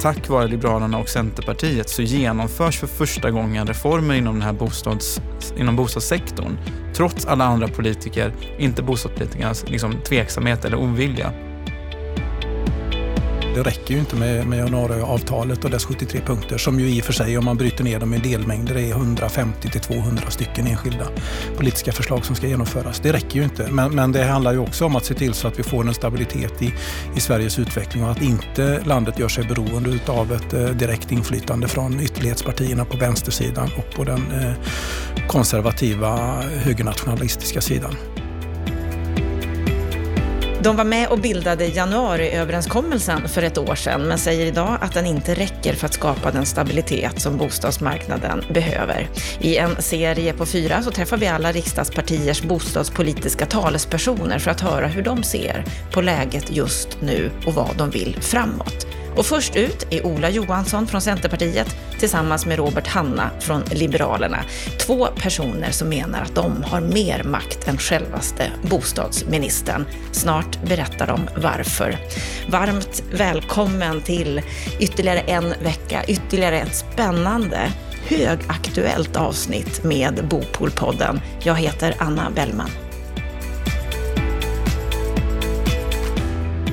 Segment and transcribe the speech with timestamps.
[0.00, 5.20] tack vare Liberalerna och Centerpartiet så genomförs för första gången reformer inom, den här bostads,
[5.56, 6.58] inom bostadssektorn.
[6.94, 11.32] Trots alla andra politiker, inte bostadspolitikernas liksom, tveksamhet eller ovilja.
[13.56, 17.04] Det räcker ju inte med, med januariavtalet och dess 73 punkter som ju i och
[17.04, 21.06] för sig om man bryter ner dem i delmängder är 150 till 200 stycken enskilda
[21.56, 23.00] politiska förslag som ska genomföras.
[23.00, 23.68] Det räcker ju inte.
[23.70, 25.94] Men, men det handlar ju också om att se till så att vi får en
[25.94, 26.74] stabilitet i,
[27.16, 31.68] i Sveriges utveckling och att inte landet gör sig beroende av ett eh, direkt inflytande
[31.68, 34.52] från ytterlighetspartierna på vänstersidan och på den eh,
[35.28, 37.96] konservativa högernationalistiska sidan.
[40.62, 45.06] De var med och bildade januariöverenskommelsen för ett år sedan, men säger idag att den
[45.06, 49.08] inte räcker för att skapa den stabilitet som bostadsmarknaden behöver.
[49.40, 54.86] I en serie på fyra så träffar vi alla riksdagspartiers bostadspolitiska talespersoner för att höra
[54.86, 58.95] hur de ser på läget just nu och vad de vill framåt.
[59.16, 64.44] Och först ut är Ola Johansson från Centerpartiet tillsammans med Robert Hanna från Liberalerna.
[64.78, 69.86] Två personer som menar att de har mer makt än självaste bostadsministern.
[70.12, 71.98] Snart berättar de varför.
[72.48, 74.42] Varmt välkommen till
[74.80, 77.72] ytterligare en vecka, ytterligare ett spännande
[78.08, 81.20] högaktuellt avsnitt med Bopolpodden.
[81.42, 82.70] Jag heter Anna Bellman.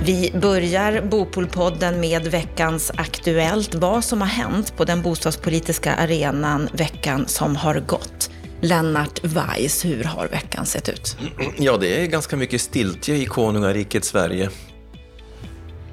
[0.06, 7.28] Vi börjar Bopolpodden med veckans Aktuellt, vad som har hänt på den bostadspolitiska arenan veckan
[7.28, 8.30] som har gått.
[8.62, 11.18] Lennart Weiss, hur har veckan sett ut?
[11.58, 14.50] Ja, det är ganska mycket stiltje i konungariket Sverige.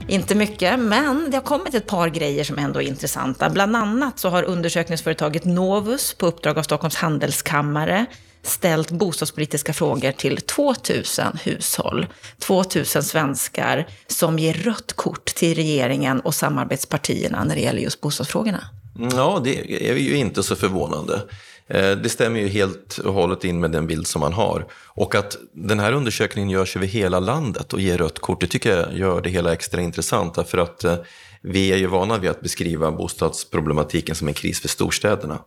[0.08, 3.50] Inte mycket, men det har kommit ett par grejer som ändå är intressanta.
[3.50, 8.06] Bland annat så har undersökningsföretaget Novus på uppdrag av Stockholms handelskammare
[8.42, 12.06] ställt bostadspolitiska frågor till 2000 hushåll.
[12.38, 18.64] 2000 svenskar som ger rött kort till regeringen och samarbetspartierna när det gäller just bostadsfrågorna.
[19.12, 21.22] Ja, det är ju inte så förvånande.
[21.70, 24.66] Eh, det stämmer ju helt och hållet in med den bild som man har.
[24.72, 28.76] Och att den här undersökningen görs över hela landet och ger rött kort, det tycker
[28.76, 30.34] jag gör det hela extra intressant.
[30.34, 30.96] Därför att eh,
[31.42, 35.38] vi är ju vana vid att beskriva bostadsproblematiken som en kris för storstäderna.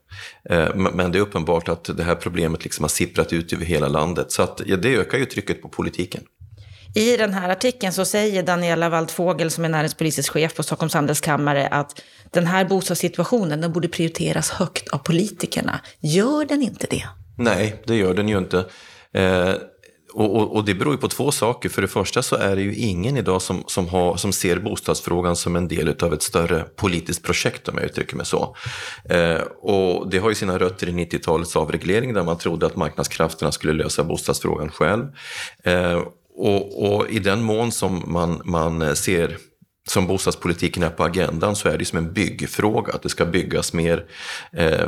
[0.50, 3.88] Eh, men det är uppenbart att det här problemet liksom har sipprat ut över hela
[3.88, 4.32] landet.
[4.32, 6.24] Så att, ja, det ökar ju trycket på politiken.
[6.96, 11.68] I den här artikeln så säger Daniela Waldfågel, som är näringspolitisk chef på Stockholms handelskammare,
[11.68, 12.02] att
[12.32, 15.80] den här bostadssituationen den borde prioriteras högt av politikerna.
[16.00, 17.04] Gör den inte det?
[17.38, 18.66] Nej, det gör den ju inte.
[19.14, 19.54] Eh,
[20.14, 21.70] och, och, och, det beror ju på två saker.
[21.70, 25.36] För det första så är det ju ingen idag som, som, har, som ser bostadsfrågan
[25.36, 28.56] som en del av ett större politiskt projekt om jag uttrycker mig så.
[29.10, 33.52] Eh, och det har ju sina rötter i 90-talets avreglering där man trodde att marknadskrafterna
[33.52, 35.06] skulle lösa bostadsfrågan själv.
[35.64, 36.02] Eh,
[36.36, 39.38] och, och, i den mån som man, man ser
[39.88, 43.74] som bostadspolitiken är på agendan så är det som en byggfråga, att det ska byggas
[43.74, 44.06] mer
[44.54, 44.88] eh,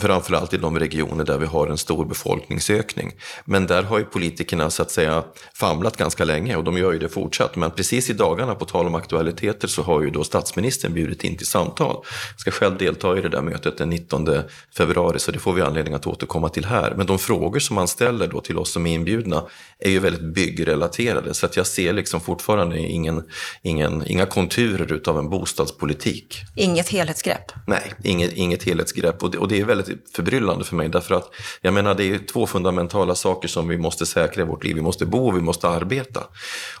[0.00, 3.12] framförallt i de regioner där vi har en stor befolkningsökning.
[3.44, 6.98] Men där har ju politikerna så att säga famlat ganska länge och de gör ju
[6.98, 7.56] det fortsatt.
[7.56, 11.36] Men precis i dagarna, på tal om aktualiteter, så har ju då statsministern bjudit in
[11.36, 11.96] till samtal.
[12.30, 14.28] Jag ska själv delta i det där mötet den 19
[14.76, 16.94] februari, så det får vi anledning att återkomma till här.
[16.96, 19.44] Men de frågor som man ställer då till oss som är inbjudna
[19.78, 23.24] är ju väldigt byggrelaterade, så att jag ser liksom fortfarande ingen,
[23.62, 26.36] ingen, inga konturer utav en bostadspolitik.
[26.56, 27.52] Inget helhetsgrepp?
[27.66, 29.22] Nej, inget, inget helhetsgrepp.
[29.22, 30.88] Och det, och det är väldigt väldigt förbryllande för mig.
[30.88, 34.64] Därför att jag menar det är två fundamentala saker som vi måste säkra i vårt
[34.64, 34.76] liv.
[34.76, 36.20] Vi måste bo och vi måste arbeta.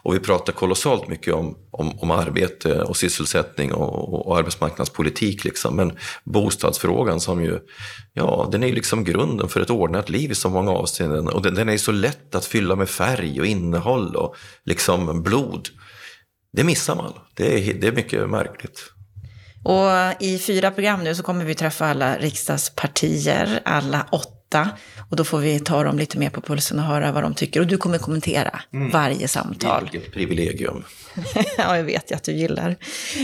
[0.02, 5.44] Och vi pratar kolossalt mycket om, om, om arbete och sysselsättning och, och arbetsmarknadspolitik.
[5.44, 5.76] Liksom.
[5.76, 5.92] Men
[6.24, 7.58] bostadsfrågan som ju,
[8.12, 11.28] ja den är liksom grunden för ett ordnat liv i så många avseenden.
[11.28, 15.68] Och den, den är så lätt att fylla med färg och innehåll och liksom blod.
[16.52, 17.12] Det missar man.
[17.34, 18.91] Det är, det är mycket märkligt.
[19.62, 24.68] Och i fyra program nu så kommer vi träffa alla riksdagspartier, alla åtta.
[25.10, 27.60] Och då får vi ta dem lite mer på pulsen och höra vad de tycker.
[27.60, 28.90] Och du kommer kommentera mm.
[28.90, 29.88] varje samtal.
[29.92, 30.84] Vilket privilegium.
[31.58, 32.76] ja, jag vet ju att du gillar.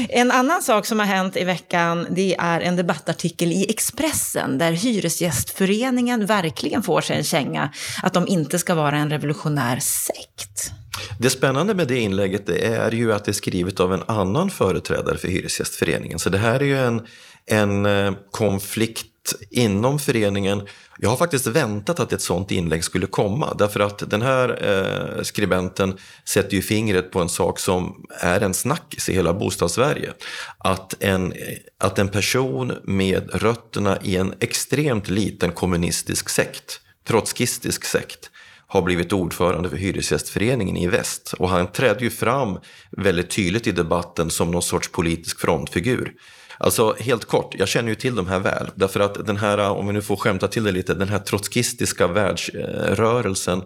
[0.08, 4.72] En annan sak som har hänt i veckan, det är en debattartikel i Expressen där
[4.72, 7.72] Hyresgästföreningen verkligen får sig en känga
[8.02, 10.72] att de inte ska vara en revolutionär sekt.
[11.18, 15.16] Det spännande med det inlägget är ju att det är skrivet av en annan företrädare
[15.18, 16.18] för Hyresgästföreningen.
[16.18, 17.06] Så det här är ju en,
[17.46, 19.06] en eh, konflikt
[19.50, 20.62] inom föreningen.
[20.98, 25.22] Jag har faktiskt väntat att ett sånt inlägg skulle komma därför att den här eh,
[25.22, 30.12] skribenten sätter ju fingret på en sak som är en snackis i hela bostadssverige.
[30.58, 31.34] Att en,
[31.78, 38.30] att en person med rötterna i en extremt liten kommunistisk sekt, trotskistisk sekt,
[38.68, 41.34] har blivit ordförande för Hyresgästföreningen i väst.
[41.38, 42.58] Och han trädde ju fram
[42.90, 46.12] väldigt tydligt i debatten som någon sorts politisk frontfigur.
[46.58, 48.70] Alltså helt kort, jag känner ju till de här väl.
[48.74, 52.06] Därför att den här, om vi nu får skämta till det lite, den här trotskistiska
[52.06, 53.62] världsrörelsen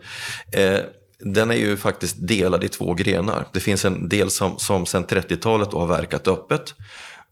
[0.53, 0.79] eh,
[1.25, 3.47] den är ju faktiskt delad i två grenar.
[3.53, 6.75] Det finns en del som, som sedan 30-talet har verkat öppet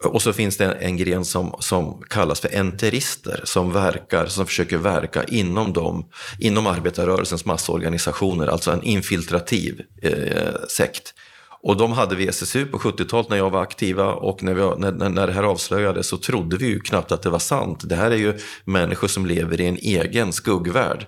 [0.05, 4.77] och så finns det en gren som, som kallas för enterister som verkar, som försöker
[4.77, 6.07] verka inom, dem,
[6.39, 11.15] inom arbetarrörelsens massorganisationer, alltså en infiltrativ eh, sekt.
[11.63, 15.09] Och de hade vi SSU på 70-talet när jag var aktiva och när, vi, när,
[15.09, 17.89] när det här avslöjades så trodde vi ju knappt att det var sant.
[17.89, 21.07] Det här är ju människor som lever i en egen skuggvärld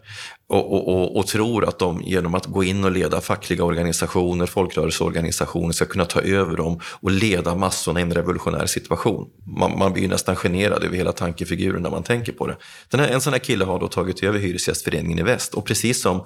[0.48, 4.46] och, och, och, och, tror att de genom att gå in och leda fackliga organisationer,
[4.46, 9.28] folkrörelseorganisationer ska kunna ta över dem och leda massorna i en revolutionär situation.
[9.58, 12.56] Man, man blir ju nästan generad över hela tankefiguren när man tänker på det.
[12.90, 16.02] Den här, en sån här kille har då tagit över Hyresgästföreningen i väst och precis
[16.02, 16.24] som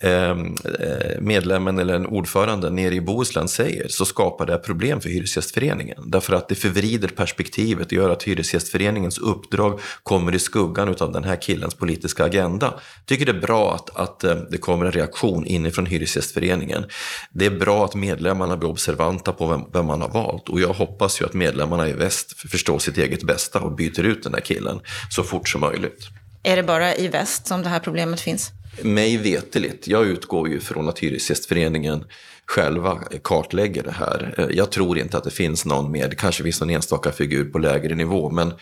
[0.00, 5.08] ehm, eh, medlemmen eller en ordförande nere i Bohuslän säger så skapar det problem för
[5.08, 5.98] Hyresgästföreningen.
[6.06, 11.24] Därför att det förvrider perspektivet och gör att Hyresgästföreningens uppdrag kommer i skuggan av den
[11.24, 12.74] här killens politiska agenda.
[13.06, 16.84] Tycker det är bra att, att eh, det kommer en reaktion inifrån Hyresgästföreningen.
[17.30, 20.72] Det är bra att medlemmarna blir observanta på vem, vem man har valt och jag
[20.72, 24.40] hoppas ju att medlemmarna i väst förstår sitt eget bästa och byter ut den där
[24.40, 24.80] killen
[25.10, 26.08] så fort som möjligt.
[26.42, 28.50] Är det bara i väst som det här problemet finns?
[28.82, 29.88] Mig veteligt.
[29.88, 32.04] Jag utgår ju från att Hyresgästföreningen
[32.46, 34.34] själva kartlägger det här.
[34.38, 37.58] Eh, jag tror inte att det finns någon med, kanske finns någon enstaka figur på
[37.58, 38.52] lägre nivå, men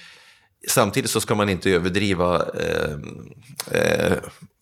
[0.69, 2.93] Samtidigt så ska man inte överdriva eh,
[3.71, 4.17] eh,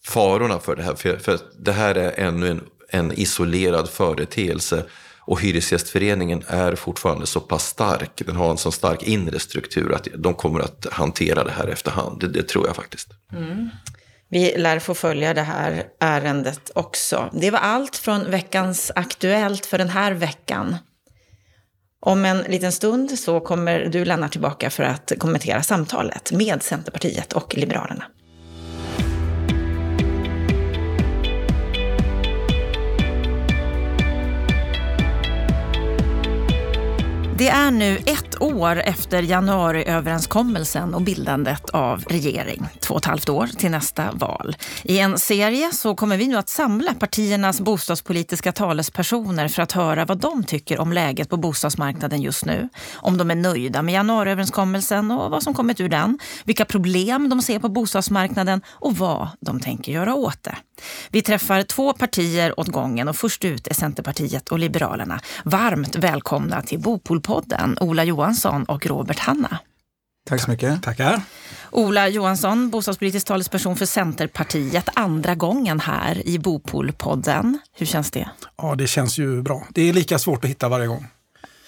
[0.05, 0.95] farorna för det här.
[0.95, 4.85] För, för det här är ännu en, en isolerad företeelse.
[5.21, 10.09] Och Hyresgästföreningen är fortfarande så pass stark, den har en så stark inre struktur att
[10.15, 12.21] de kommer att hantera det här efterhand.
[12.21, 13.09] Det, det tror jag faktiskt.
[13.33, 13.71] Mm.
[14.29, 17.31] Vi lär få följa det här ärendet också.
[17.33, 20.77] Det var allt från veckans Aktuellt för den här veckan.
[22.01, 27.33] Om en liten stund så kommer du, Lennart, tillbaka för att kommentera samtalet med Centerpartiet
[27.33, 28.05] och Liberalerna.
[37.41, 42.67] Det är nu ett år efter januariöverenskommelsen och bildandet av regering.
[42.81, 44.57] Två och ett halvt år till nästa val.
[44.83, 50.05] I en serie så kommer vi nu att samla partiernas bostadspolitiska talespersoner för att höra
[50.05, 52.69] vad de tycker om läget på bostadsmarknaden just nu.
[52.95, 56.19] Om de är nöjda med januariöverenskommelsen och vad som kommit ur den.
[56.45, 60.57] Vilka problem de ser på bostadsmarknaden och vad de tänker göra åt det.
[61.11, 65.21] Vi träffar två partier åt gången och först ut är Centerpartiet och Liberalerna.
[65.45, 69.59] Varmt välkomna till Bopolpodden, Ola Johansson och Robert Hanna.
[70.29, 70.83] Tack så mycket.
[70.83, 71.23] Tackar.
[71.71, 74.89] Ola Johansson, bostadspolitisk talesperson för Centerpartiet.
[74.95, 77.59] Andra gången här i Bopolpodden.
[77.73, 78.31] Hur känns det?
[78.57, 79.67] Ja, det känns ju bra.
[79.71, 81.07] Det är lika svårt att hitta varje gång.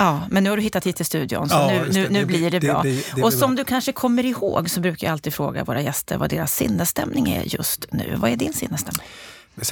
[0.03, 2.51] Ja, men nu har du hittat hit till studion, så ja, nu, nu, nu blir
[2.51, 2.83] det, bra.
[2.83, 3.65] Det, det, och som bra.
[3.65, 7.43] du kanske kommer ihåg så brukar jag alltid fråga våra gäster vad deras sinnesstämning är
[7.43, 8.15] just nu.
[8.17, 9.07] Vad är din sinnesstämning?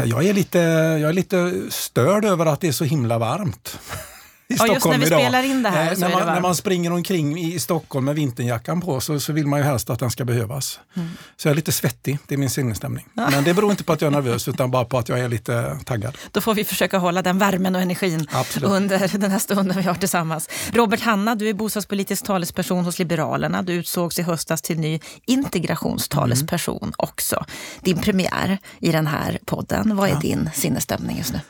[0.05, 0.59] Jag är lite,
[1.00, 3.79] jag är lite störd över att det är så himla varmt
[4.50, 5.20] i ja, just när vi idag.
[5.20, 5.93] spelar in det här.
[5.93, 9.47] Eh, när, man, när man springer omkring i Stockholm med vinterjackan på så, så vill
[9.47, 10.81] man ju helst att den ska behövas.
[10.97, 11.08] Mm.
[11.37, 13.06] Så jag är lite svettig, det är min sinnesstämning.
[13.14, 13.31] Ja.
[13.31, 15.29] Men det beror inte på att jag är nervös utan bara på att jag är
[15.29, 16.19] lite taggad.
[16.32, 18.70] Då får vi försöka hålla den värmen och energin Absolut.
[18.70, 20.49] under den här stunden vi har tillsammans.
[20.73, 23.63] Robert Hanna, du är bostadspolitisk talesperson hos Liberalerna.
[23.63, 26.94] Du utsågs i höstas till ny integrationstalesperson mm.
[26.98, 27.44] också.
[27.81, 29.96] Din premiär i den här podden.
[29.96, 30.20] Vad är ja.
[30.20, 31.41] din sinnesstämning just nu?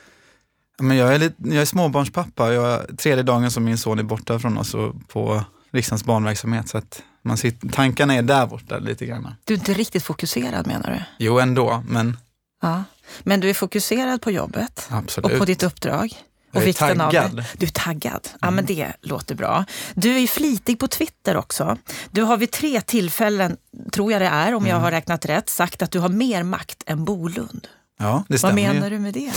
[0.81, 2.53] Men jag, är lite, jag är småbarnspappa.
[2.53, 4.75] Jag, tredje dagen som min son är borta från oss
[5.09, 6.69] på riksdagens barnverksamhet.
[6.69, 9.35] Så att man sitter, tankarna är där borta lite grann.
[9.45, 11.25] Du är inte riktigt fokuserad menar du?
[11.25, 11.85] Jo, ändå.
[11.89, 12.17] Men,
[12.63, 12.85] ja.
[13.23, 15.33] men du är fokuserad på jobbet Absolut.
[15.33, 16.15] och på ditt uppdrag.
[16.53, 17.39] Och jag är taggad.
[17.39, 18.29] Av Du är taggad.
[18.41, 18.55] Ja, mm.
[18.55, 19.65] men det låter bra.
[19.95, 21.79] Du är flitig på Twitter också.
[22.11, 23.57] Du har vid tre tillfällen,
[23.93, 24.71] tror jag det är, om mm.
[24.71, 27.69] jag har räknat rätt, sagt att du har mer makt än Bolund.
[27.99, 28.67] Ja, det stämmer.
[28.67, 29.33] Vad menar du med det?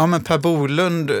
[0.00, 1.12] Ja, men Per Bolund,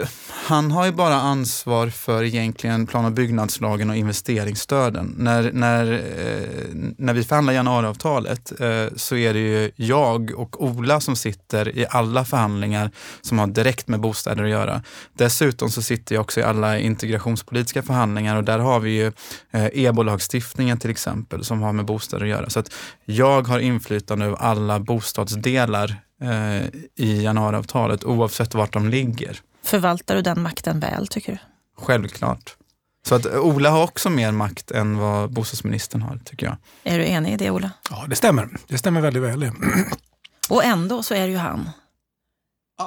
[0.46, 5.14] han har ju bara ansvar för egentligen plan och byggnadslagen och investeringsstöden.
[5.18, 11.00] När, när, eh, när vi förhandlar januariavtalet eh, så är det ju jag och Ola
[11.00, 14.82] som sitter i alla förhandlingar som har direkt med bostäder att göra.
[15.12, 19.06] Dessutom så sitter jag också i alla integrationspolitiska förhandlingar och där har vi ju
[19.50, 22.50] eh, EBO-lagstiftningen till exempel som har med bostäder att göra.
[22.50, 22.72] Så att
[23.04, 26.64] jag har inflytande över alla bostadsdelar eh,
[26.96, 29.40] i januariavtalet oavsett vart de ligger.
[29.62, 31.38] Förvaltar du den makten väl tycker du?
[31.84, 32.56] Självklart.
[33.06, 36.56] Så att Ola har också mer makt än vad bostadsministern har, tycker jag.
[36.84, 37.70] Är du enig i det, Ola?
[37.90, 38.48] Ja, det stämmer.
[38.68, 39.50] Det stämmer väldigt väl.
[40.48, 41.70] Och ändå så är det ju han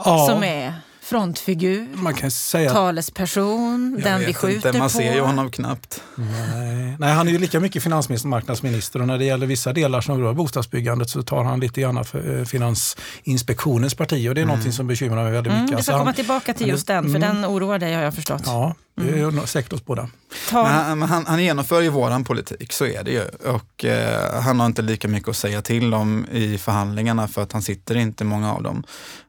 [0.05, 0.27] ja.
[0.29, 4.97] som är frontfigur, man kan säga talesperson, den vi skjuter inte, man på.
[4.97, 6.03] ser ju honom knappt.
[6.15, 6.95] Nej.
[6.99, 10.01] Nej, han är ju lika mycket finansminister och marknadsminister och när det gäller vissa delar
[10.01, 14.43] som rör bostadsbyggandet så tar han lite grann för eh, Finansinspektionens parti och det är
[14.43, 14.47] mm.
[14.47, 15.69] någonting som bekymrar mig väldigt mycket.
[15.69, 17.21] Mm, vi ska alltså, komma tillbaka till just den, för mm.
[17.21, 18.43] den oroar dig har jag förstått.
[18.45, 19.47] Ja, det är mm.
[19.47, 20.09] säkert oss båda.
[20.51, 23.23] Han, han, han, genomför ju våran politik, så är det ju.
[23.51, 27.51] Och eh, han har inte lika mycket att säga till om i förhandlingarna för att
[27.51, 28.83] han sitter inte i många av dem.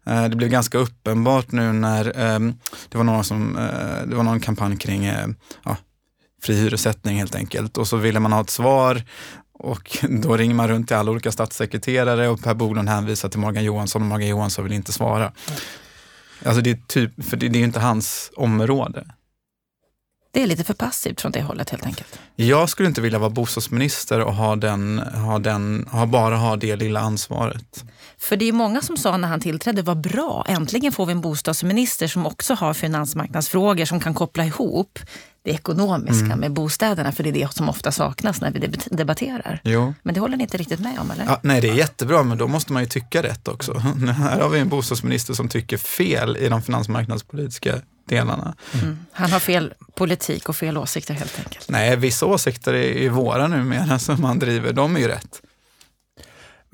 [0.07, 2.39] Eh, det blev ganska uppenbart nu när eh,
[2.89, 5.29] det, var någon som, eh, det var någon kampanj kring eh,
[5.65, 5.77] ja,
[6.43, 9.03] fri hyressättning helt enkelt och så ville man ha ett svar
[9.59, 13.65] och då ringer man runt till alla olika statssekreterare och Per Bolund hänvisar till Morgan
[13.65, 15.33] Johansson och Morgan Johansson vill inte svara.
[16.45, 19.05] Alltså det är typ, för det, det är inte hans område.
[20.35, 22.19] Det är lite för passivt från det hållet helt enkelt.
[22.37, 26.77] Jag skulle inte vilja vara bostadsminister och ha, den, ha, den, ha bara ha det
[26.77, 27.85] lilla ansvaret.
[28.19, 31.21] För det är många som sa när han tillträdde, vad bra, äntligen får vi en
[31.21, 34.99] bostadsminister som också har finansmarknadsfrågor som kan koppla ihop
[35.45, 36.39] det ekonomiska mm.
[36.39, 39.61] med bostäderna, för det är det som ofta saknas när vi debatterar.
[39.65, 39.95] Jo.
[40.03, 41.25] Men det håller ni inte riktigt med om, eller?
[41.25, 43.79] Ja, nej, det är jättebra, men då måste man ju tycka rätt också.
[44.19, 48.55] Här har vi en bostadsminister som tycker fel i de finansmarknadspolitiska delarna.
[48.83, 48.99] Mm.
[49.13, 51.69] Han har fel politik och fel åsikter helt enkelt.
[51.69, 55.43] Nej, vissa åsikter är våra numera som han driver, de är ju rätt.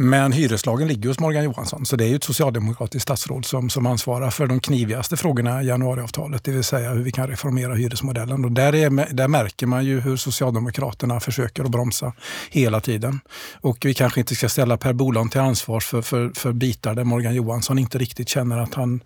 [0.03, 3.87] Men hyreslagen ligger hos Morgan Johansson, så det är ju ett socialdemokratiskt statsråd som, som
[3.87, 8.45] ansvarar för de knivigaste frågorna i januariavtalet, det vill säga hur vi kan reformera hyresmodellen.
[8.45, 12.13] Och där, är, där märker man ju hur Socialdemokraterna försöker att bromsa
[12.51, 13.21] hela tiden.
[13.61, 17.05] Och vi kanske inte ska ställa Per Bolund till ansvar för, för, för bitar där
[17.05, 19.01] Morgan Johansson inte riktigt känner att han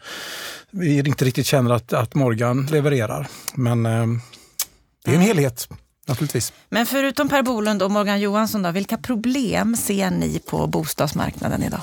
[0.83, 3.27] inte riktigt känner att, att Morgan levererar.
[3.55, 4.07] Men eh,
[5.05, 5.69] det är en helhet.
[6.07, 6.53] Naturligtvis.
[6.69, 11.81] Men förutom Per Bolund och Morgan Johansson, då, vilka problem ser ni på bostadsmarknaden idag?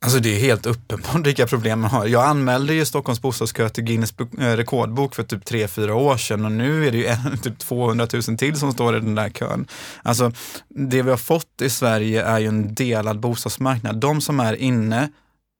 [0.00, 2.06] Alltså det är helt uppenbart vilka problem man har.
[2.06, 6.52] Jag anmälde ju Stockholms bostadskö till Guinness eh, rekordbok för typ 3-4 år sedan och
[6.52, 9.66] nu är det ju en, typ 200 000 till som står i den där kön.
[10.02, 10.32] Alltså
[10.68, 13.96] det vi har fått i Sverige är ju en delad bostadsmarknad.
[13.96, 15.08] De som är inne,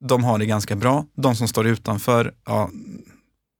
[0.04, 1.04] de har det ganska bra.
[1.14, 2.70] De som står utanför, ja,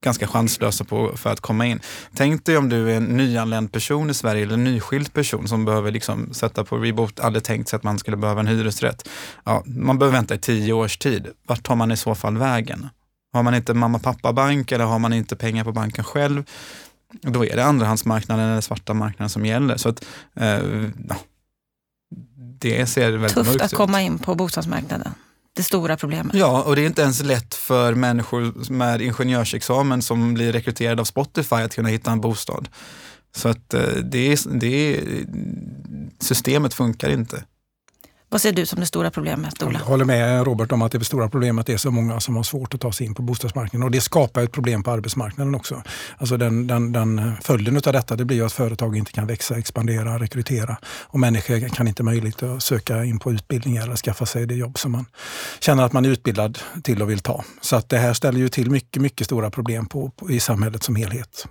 [0.04, 1.80] ganska chanslösa på, för att komma in.
[2.14, 5.64] Tänk dig om du är en nyanländ person i Sverige eller en nyskild person som
[5.64, 9.08] behöver liksom sätta på reboot, aldrig tänkt sig att man skulle behöva en hyresrätt.
[9.44, 11.26] Ja, man behöver vänta i tio års tid.
[11.46, 12.88] Vart tar man i så fall vägen?
[13.32, 16.44] Har man inte mamma pappa bank eller har man inte pengar på banken själv,
[17.22, 19.76] då är det andrahandsmarknaden eller svarta marknaden som gäller.
[19.76, 20.46] Så att, eh,
[21.08, 21.16] ja,
[22.60, 25.12] det ser väldigt Tufft att komma in på bostadsmarknaden
[25.58, 26.34] det stora problemet.
[26.34, 31.04] Ja, och det är inte ens lätt för människor med ingenjörsexamen som blir rekryterade av
[31.04, 32.68] Spotify att kunna hitta en bostad.
[33.36, 35.02] Så att eh, det är, det är,
[36.20, 37.44] systemet funkar inte.
[38.30, 39.78] Vad ser du som det stora problemet, Ola?
[39.78, 42.74] Jag håller med Robert om att det stora problemet är så många som har svårt
[42.74, 43.82] att ta sig in på bostadsmarknaden.
[43.82, 45.82] Och det skapar ett problem på arbetsmarknaden också.
[46.18, 50.18] Alltså den, den, den följden av detta det blir att företag inte kan växa, expandera,
[50.18, 50.76] rekrytera.
[50.84, 54.78] Och människor kan inte möjligt att söka in på utbildning eller skaffa sig det jobb
[54.78, 55.06] som man
[55.60, 57.44] känner att man är utbildad till och vill ta.
[57.60, 60.82] Så att det här ställer ju till mycket, mycket stora problem på, på i samhället
[60.82, 61.46] som helhet.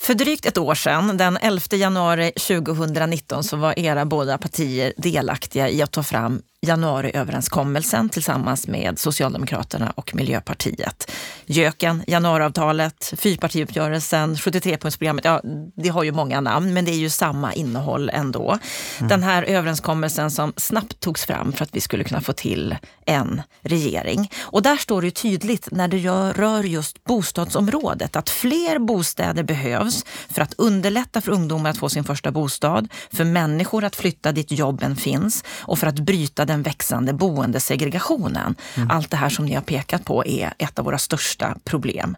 [0.00, 5.68] För drygt ett år sedan, den 11 januari 2019, så var era båda partier delaktiga
[5.68, 11.10] i att ta fram januariöverenskommelsen tillsammans med Socialdemokraterna och Miljöpartiet.
[11.46, 15.20] Jöken, januariavtalet, fyrpartiuppgörelsen, 73-punktsprogrammet.
[15.24, 15.40] Ja,
[15.82, 18.58] det har ju många namn, men det är ju samma innehåll ändå.
[18.98, 19.08] Mm.
[19.08, 22.76] Den här överenskommelsen som snabbt togs fram för att vi skulle kunna få till
[23.06, 24.30] en regering.
[24.40, 25.98] Och där står det tydligt när det
[26.32, 32.04] rör just bostadsområdet att fler bostäder behövs för att underlätta för ungdomar att få sin
[32.04, 37.12] första bostad, för människor att flytta dit jobben finns och för att bryta den växande
[37.12, 38.54] boendesegregationen.
[38.74, 38.90] Mm.
[38.90, 42.16] Allt det här som ni har pekat på är ett av våra största problem.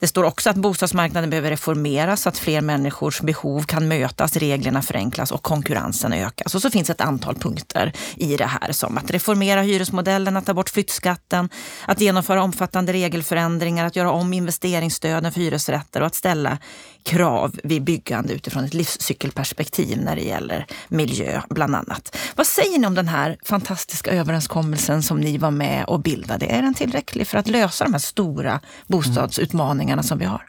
[0.00, 4.82] Det står också att bostadsmarknaden behöver reformeras så att fler människors behov kan mötas, reglerna
[4.82, 6.54] förenklas och konkurrensen ökas.
[6.54, 10.54] Och så finns ett antal punkter i det här som att reformera hyresmodellen, att ta
[10.54, 11.48] bort flyttskatten,
[11.86, 16.58] att genomföra omfattande regelförändringar, att göra om investeringsstöden för hyresrätter och att ställa
[17.02, 22.16] krav vid byggande utifrån ett livscykelperspektiv när det gäller miljö bland annat.
[22.36, 26.46] Vad säger ni om den här fantastiska överenskommelsen som ni var med och bildade?
[26.46, 30.46] Är den tillräcklig för att lösa de här stora bostadsutmaningarna som vi har?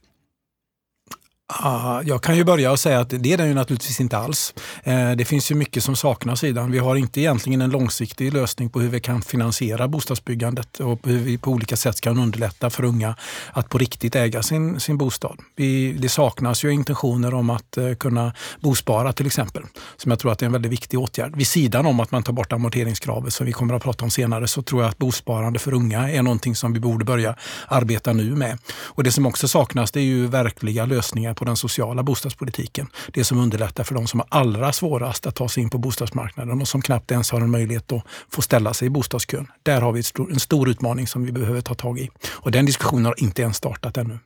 [2.04, 4.54] Jag kan ju börja och säga att det är den ju naturligtvis inte alls.
[4.84, 6.72] Eh, det finns ju mycket som saknas i den.
[6.72, 11.18] Vi har inte egentligen en långsiktig lösning på hur vi kan finansiera bostadsbyggandet och hur
[11.20, 13.16] vi på olika sätt kan underlätta för unga
[13.54, 15.38] att på riktigt äga sin, sin bostad.
[15.56, 19.64] Vi, det saknas ju intentioner om att eh, kunna bospara till exempel,
[19.98, 21.36] som jag tror att är en väldigt viktig åtgärd.
[21.36, 24.48] Vid sidan om att man tar bort amorteringskravet som vi kommer att prata om senare
[24.48, 27.36] så tror jag att bosparande för unga är någonting som vi borde börja
[27.68, 28.58] arbeta nu med.
[28.84, 32.88] Och det som också saknas det är ju verkliga lösningar på den sociala bostadspolitiken.
[33.14, 36.62] Det som underlättar för de som har allra svårast att ta sig in på bostadsmarknaden
[36.62, 39.48] och som knappt ens har en möjlighet att få ställa sig i bostadskön.
[39.64, 42.10] Där har vi en stor utmaning som vi behöver ta tag i.
[42.30, 44.20] Och den diskussionen har inte ens startat ännu.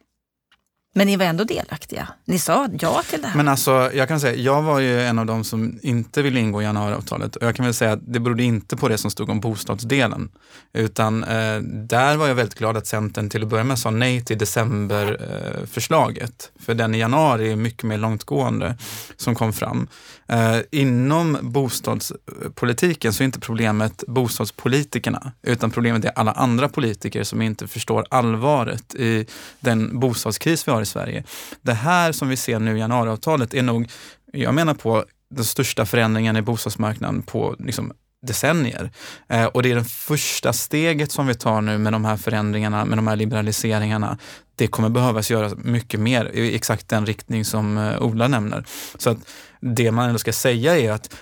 [0.98, 2.08] Men ni var ändå delaktiga.
[2.26, 3.38] Ni sa ja till det här.
[3.38, 6.62] Men alltså, jag kan säga, jag var ju en av de som inte ville ingå
[6.62, 7.36] i januariavtalet.
[7.36, 10.30] Och jag kan väl säga att det berodde inte på det som stod om bostadsdelen.
[10.74, 14.26] Utan eh, där var jag väldigt glad att Centern till att börja med sa nej
[14.26, 16.52] till decemberförslaget.
[16.56, 18.78] Eh, För den i januari är mycket mer långtgående
[19.18, 19.88] som kom fram.
[20.28, 27.42] Eh, inom bostadspolitiken så är inte problemet bostadspolitikerna, utan problemet är alla andra politiker som
[27.42, 29.26] inte förstår allvaret i
[29.60, 31.24] den bostadskris vi har i Sverige.
[31.62, 33.90] Det här som vi ser nu i januariavtalet är nog,
[34.34, 38.92] jag menar på, den största förändringen i bostadsmarknaden på liksom, decennier.
[39.30, 42.86] Eh, och det är det första steget som vi tar nu med de här förändringarna,
[42.86, 44.18] med de här liberaliseringarna.
[44.56, 48.66] Det kommer behövas göra mycket mer i exakt den riktning som eh, Ola nämner.
[48.98, 49.18] Så att
[49.60, 51.16] det man ändå ska säga är att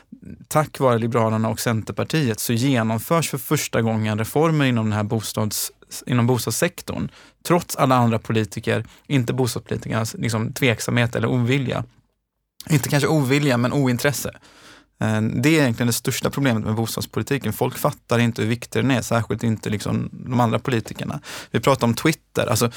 [0.47, 5.71] tack vare Liberalerna och Centerpartiet så genomförs för första gången reformer inom den här bostads,
[6.05, 7.09] inom bostadssektorn.
[7.43, 11.83] Trots alla andra politiker, inte bostadspolitikernas liksom, tveksamhet eller ovilja.
[12.69, 14.31] Inte kanske ovilja, men ointresse.
[14.99, 17.53] Eh, det är egentligen det största problemet med bostadspolitiken.
[17.53, 21.19] Folk fattar inte hur viktig den är, särskilt inte liksom de andra politikerna.
[21.51, 22.47] Vi pratar om Twitter.
[22.47, 22.71] Alltså,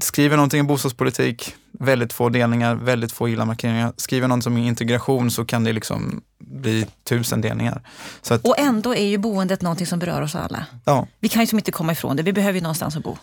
[0.00, 3.92] skriver någonting om bostadspolitik, väldigt få delningar, väldigt få gilla-markeringar.
[3.96, 7.82] Skriver något om integration så kan det liksom bli tusen delningar.
[8.30, 10.66] Att, och ändå är ju boendet någonting som berör oss alla.
[10.84, 11.06] Ja.
[11.20, 13.16] Vi kan ju som inte komma ifrån det, vi behöver ju någonstans att bo.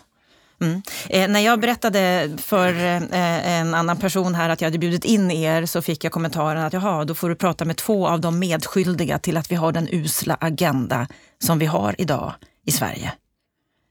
[0.60, 0.82] Mm.
[1.08, 5.30] Eh, när jag berättade för eh, en annan person här att jag hade bjudit in
[5.30, 8.38] er så fick jag kommentaren att jaha, då får du prata med två av de
[8.38, 11.06] medskyldiga till att vi har den usla agenda
[11.38, 12.32] som vi har idag
[12.66, 13.12] i Sverige.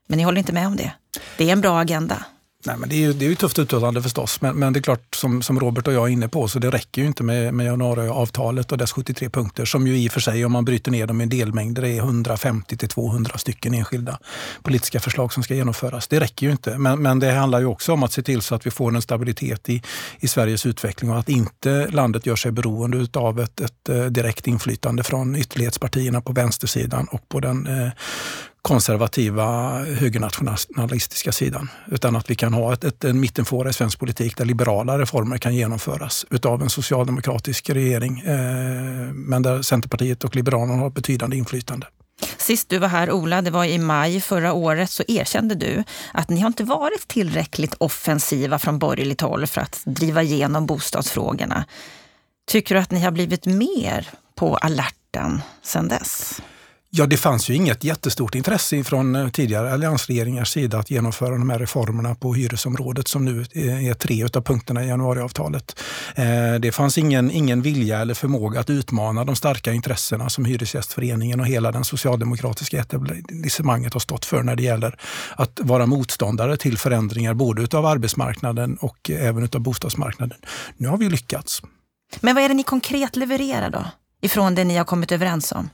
[0.08, 0.92] Men ni håller inte med om det?
[1.38, 2.26] Det är en bra agenda.
[2.66, 4.82] Nej, men det, är ju, det är ju tufft uttalande förstås, men, men det är
[4.82, 7.54] klart som, som Robert och jag är inne på så det räcker ju inte med,
[7.54, 10.92] med januariavtalet och dess 73 punkter som ju i och för sig om man bryter
[10.92, 14.20] ner dem i delmängder är 150 till 200 stycken enskilda
[14.64, 16.08] politiska förslag som ska genomföras.
[16.08, 18.56] Det räcker ju inte, men, men det handlar ju också om att se till så
[18.56, 19.82] att vi får en stabilitet i,
[20.20, 24.48] i Sveriges utveckling och att inte landet gör sig beroende av ett, ett, ett direkt
[24.48, 27.92] inflytande från ytterlighetspartierna på vänstersidan och på den eh,
[28.62, 31.70] konservativa högernationalistiska sidan.
[31.88, 35.38] Utan att vi kan ha ett, ett, en mittenfåra i svensk politik där liberala reformer
[35.38, 38.20] kan genomföras utav en socialdemokratisk regering.
[38.20, 41.88] Eh, men där Centerpartiet och Liberalerna har betydande inflytande.
[42.38, 46.30] Sist du var här, Ola, det var i maj förra året, så erkände du att
[46.30, 51.66] ni har inte varit tillräckligt offensiva från borgerligt håll för att driva igenom bostadsfrågorna.
[52.48, 56.42] Tycker du att ni har blivit mer på alerten sedan dess?
[56.92, 61.50] Ja, det fanns ju inget jättestort intresse från eh, tidigare alliansregeringars sida att genomföra de
[61.50, 65.80] här reformerna på hyresområdet som nu eh, är tre av punkterna i januariavtalet.
[66.16, 71.40] Eh, det fanns ingen, ingen vilja eller förmåga att utmana de starka intressena som Hyresgästföreningen
[71.40, 75.00] och hela den socialdemokratiska etablissemanget har stått för när det gäller
[75.36, 80.40] att vara motståndare till förändringar både utav arbetsmarknaden och även utav bostadsmarknaden.
[80.78, 81.62] Nu har vi lyckats.
[82.20, 83.86] Men vad är det ni konkret levererar då?
[84.22, 85.70] Ifrån det ni har kommit överens om?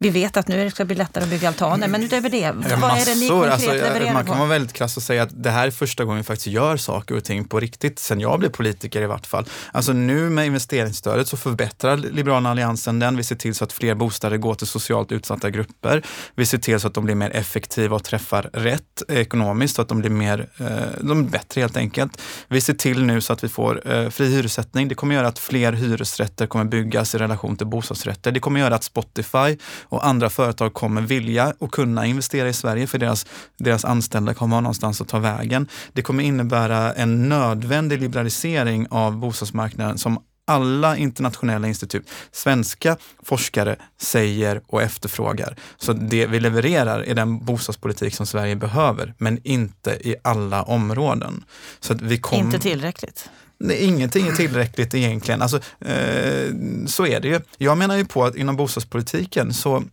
[0.00, 2.78] Vi vet att nu ska det bli lättare att bygga altaner, men utöver det, vad
[2.78, 3.10] massor.
[3.10, 4.38] är det ni konkret alltså, levererar Man kan på?
[4.38, 7.16] vara väldigt krass och säga att det här är första gången vi faktiskt gör saker
[7.16, 9.46] och ting på riktigt, sen jag blev politiker i vart fall.
[9.72, 13.16] Alltså nu med investeringsstödet så förbättrar Liberalerna Alliansen den.
[13.16, 16.02] Vi ser till så att fler bostäder går till socialt utsatta grupper.
[16.34, 19.88] Vi ser till så att de blir mer effektiva och träffar rätt ekonomiskt, så att
[19.88, 20.66] de blir mer, eh,
[21.00, 22.20] de är bättre helt enkelt.
[22.48, 24.88] Vi ser till nu så att vi får eh, fri hyressättning.
[24.88, 28.32] Det kommer göra att fler hyresrätter kommer byggas i relation till bostadsrätter.
[28.32, 29.56] Det kommer göra att Spotify
[29.88, 33.26] och andra företag kommer vilja och kunna investera i Sverige för deras,
[33.58, 35.68] deras anställda kommer ha någonstans att ta vägen.
[35.92, 40.18] Det kommer innebära en nödvändig liberalisering av bostadsmarknaden som
[40.48, 45.56] alla internationella institut, svenska forskare säger och efterfrågar.
[45.76, 51.44] Så det vi levererar är den bostadspolitik som Sverige behöver, men inte i alla områden.
[51.80, 52.38] Så att vi kom...
[52.38, 53.30] Inte tillräckligt?
[53.60, 55.42] Nej, ingenting är tillräckligt egentligen.
[55.42, 56.54] Alltså, eh,
[56.86, 57.40] så är det ju.
[57.58, 59.84] Jag menar ju på att inom bostadspolitiken så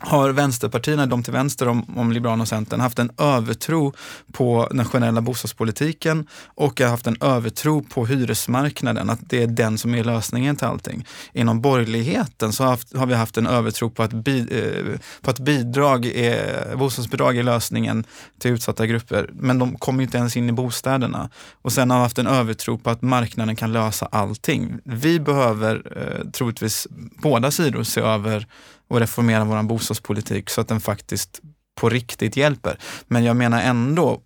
[0.00, 3.94] har vänsterpartierna, de till vänster om, om Liberalerna och Centern, haft en övertro
[4.32, 9.94] på den generella bostadspolitiken och haft en övertro på hyresmarknaden, att det är den som
[9.94, 11.06] är lösningen till allting.
[11.32, 15.30] Inom borgerligheten så har, haft, har vi haft en övertro på att, bi, eh, på
[15.30, 18.04] att bidrag är, bostadsbidrag är lösningen
[18.38, 21.30] till utsatta grupper, men de kommer inte ens in i bostäderna.
[21.62, 24.78] Och sen har vi haft en övertro på att marknaden kan lösa allting.
[24.84, 26.86] Vi behöver eh, troligtvis
[27.22, 28.46] båda sidor se över
[28.90, 31.40] och reformera vår bostadspolitik så att den faktiskt
[31.74, 32.78] på riktigt hjälper.
[33.06, 34.20] Men jag menar ändå,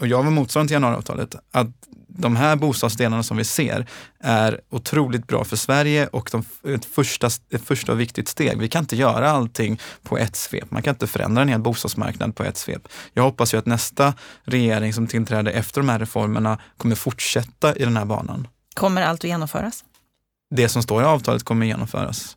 [0.00, 1.68] och jag var motståndare till januariavtalet, att
[2.08, 3.86] de här bostadsdelarna som vi ser
[4.20, 8.58] är otroligt bra för Sverige och de, ett, första, ett första viktigt steg.
[8.58, 10.70] Vi kan inte göra allting på ett svep.
[10.70, 12.88] Man kan inte förändra en hel bostadsmarknad på ett svep.
[13.12, 17.84] Jag hoppas ju att nästa regering som tillträder efter de här reformerna kommer fortsätta i
[17.84, 18.48] den här banan.
[18.74, 19.84] Kommer allt att genomföras?
[20.50, 22.36] Det som står i avtalet kommer genomföras.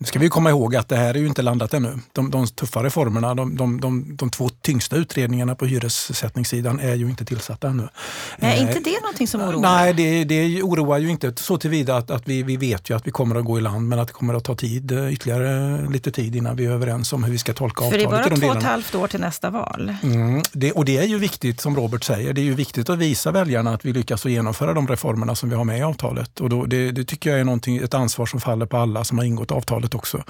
[0.00, 1.98] Nu ska vi komma ihåg att det här är ju inte landat ännu.
[2.12, 7.10] De, de tuffa reformerna, de, de, de, de två tyngsta utredningarna på hyressättningssidan är ju
[7.10, 7.88] inte tillsatta ännu.
[8.38, 9.60] Är eh, inte det någonting som oroar?
[9.60, 13.06] Nej, det, det oroar ju inte så tillvida att, att vi, vi vet ju att
[13.06, 15.90] vi kommer att gå i land men att det kommer att ta tid, eh, ytterligare
[15.90, 18.02] lite tid innan vi är överens om hur vi ska tolka avtalet.
[18.02, 19.94] För det är bara två och ett halvt år till nästa val.
[20.02, 22.98] Mm, det, och det är ju viktigt, som Robert säger, det är ju viktigt att
[22.98, 26.40] visa väljarna att vi lyckas att genomföra de reformerna som vi har med i avtalet.
[26.40, 29.24] Och då, det, det tycker jag är ett ansvar som faller på alla som har
[29.24, 30.24] ingått avtalet samhället också.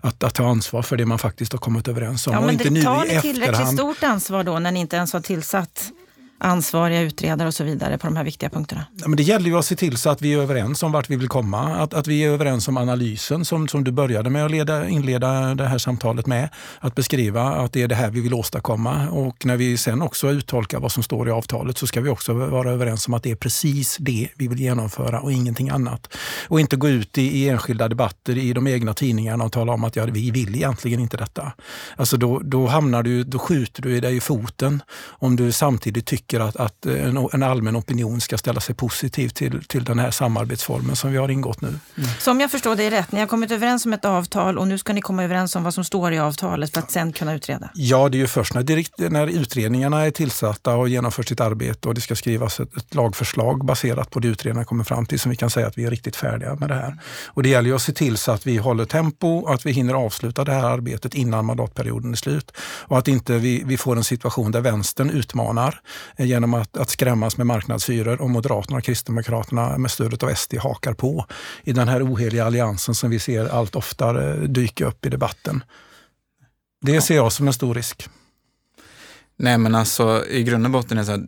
[0.00, 2.32] Att, att ta ansvar för det man faktiskt har kommit överens om.
[2.32, 5.12] Ja, men och inte det tar ni tillräckligt stort ansvar då när ni inte ens
[5.12, 5.92] har tillsatt
[6.40, 8.84] ansvariga utredare och så vidare på de här viktiga punkterna?
[8.94, 11.10] Ja, men det gäller ju att se till så att vi är överens om vart
[11.10, 11.76] vi vill komma.
[11.76, 15.54] Att, att vi är överens om analysen som, som du började med att leda, inleda
[15.54, 16.48] det här samtalet med.
[16.80, 19.08] Att beskriva att det är det här vi vill åstadkomma.
[19.08, 22.32] Och när vi sen också uttolkar vad som står i avtalet så ska vi också
[22.32, 26.16] vara överens om att det är precis det vi vill genomföra och ingenting annat.
[26.48, 29.84] Och inte gå ut i, i enskilda debatter i de egna tidningarna och tala om
[29.84, 31.52] att ja, vi vill egentligen inte detta.
[31.96, 36.29] Alltså då, då, hamnar du, då skjuter du dig i foten om du samtidigt tycker
[36.30, 40.10] tycker att, att en, en, allmän opinion ska ställa sig positiv till, till den här
[40.10, 41.68] samarbetsformen som vi har ingått nu.
[41.68, 42.10] Mm.
[42.18, 44.78] Så om jag förstår det rätt, ni har kommit överens om ett avtal och nu
[44.78, 47.70] ska ni komma överens om vad som står i avtalet för att sen kunna utreda?
[47.74, 51.88] Ja, det är ju först när, direkt, när utredningarna är tillsatta och genomför sitt arbete
[51.88, 55.30] och det ska skrivas ett, ett lagförslag baserat på det utredarna kommer fram till som
[55.30, 56.98] vi kan säga att vi är riktigt färdiga med det här.
[57.26, 59.72] Och det gäller ju att se till så att vi håller tempo och att vi
[59.72, 62.52] hinner avsluta det här arbetet innan mandatperioden är slut.
[62.60, 65.80] Och att inte vi, vi får en situation där vänstern utmanar
[66.26, 70.94] genom att, att skrämmas med marknadshyror och Moderaterna och Kristdemokraterna med stödet av SD hakar
[70.94, 71.26] på
[71.64, 75.64] i den här oheliga alliansen som vi ser allt oftare dyka upp i debatten.
[76.80, 78.08] Det ser jag som en stor risk.
[79.36, 81.26] Nej men alltså i grund och botten är det så här,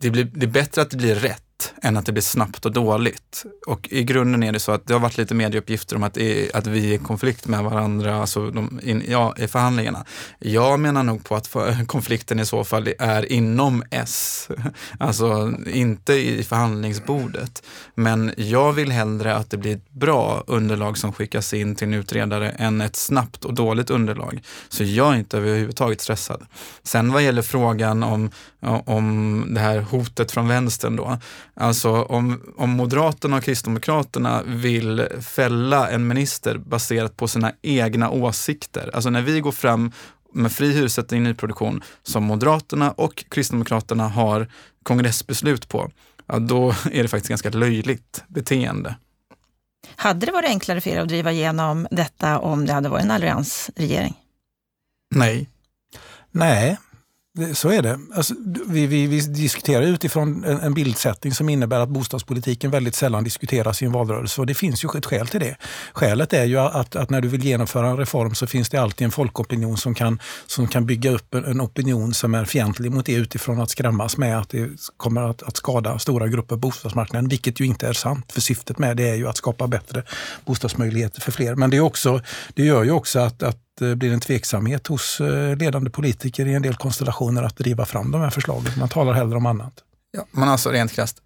[0.00, 1.49] det, blir, det är bättre att det blir rätt
[1.82, 3.44] än att det blir snabbt och dåligt.
[3.66, 6.18] Och i grunden är det så att det har varit lite medieuppgifter om att,
[6.54, 10.04] att vi är i konflikt med varandra alltså de, in, ja, i förhandlingarna.
[10.38, 14.48] Jag menar nog på att för, konflikten i så fall är inom S,
[14.98, 17.62] alltså inte i förhandlingsbordet.
[17.94, 21.94] Men jag vill hellre att det blir ett bra underlag som skickas in till en
[21.94, 24.42] utredare än ett snabbt och dåligt underlag.
[24.68, 26.46] Så jag är inte överhuvudtaget stressad.
[26.82, 28.30] Sen vad gäller frågan om,
[28.86, 31.18] om det här hotet från vänstern då,
[31.60, 38.90] Alltså om, om Moderaterna och Kristdemokraterna vill fälla en minister baserat på sina egna åsikter,
[38.94, 39.92] alltså när vi går fram
[40.32, 44.48] med fri hyressättning i nyproduktion som Moderaterna och Kristdemokraterna har
[44.82, 45.90] kongressbeslut på,
[46.26, 48.94] ja, då är det faktiskt ganska löjligt beteende.
[49.96, 53.10] Hade det varit enklare för er att driva igenom detta om det hade varit en
[53.10, 54.14] alliansregering?
[55.14, 55.48] Nej.
[56.30, 56.78] Nej,
[57.54, 57.98] så är det.
[58.14, 58.34] Alltså,
[58.66, 63.82] vi, vi, vi, diskuterar utifrån en, en bildsättning som innebär att bostadspolitiken väldigt sällan diskuteras
[63.82, 65.56] i en valrörelse och det finns ju ett skäl till det.
[65.92, 69.04] Skälet är ju att, att när du vill genomföra en reform så finns det alltid
[69.04, 73.06] en folkopinion som kan, som kan bygga upp en, en opinion som är fientlig mot
[73.06, 77.28] det utifrån att skrämmas med att det kommer att, att skada stora grupper på bostadsmarknaden,
[77.28, 78.32] vilket ju inte är sant.
[78.32, 80.02] För syftet med det är ju att skapa bättre
[80.44, 81.54] bostadsmöjligheter för fler.
[81.54, 82.20] Men det, är också,
[82.54, 86.54] det gör ju också att, att det blir en tveksamhet hos eh, ledande politiker i
[86.54, 88.72] en del konstellationer att driva fram de här förslagen.
[88.78, 89.72] Man talar hellre om annat.
[90.12, 91.22] Ja, men alltså rent krasst,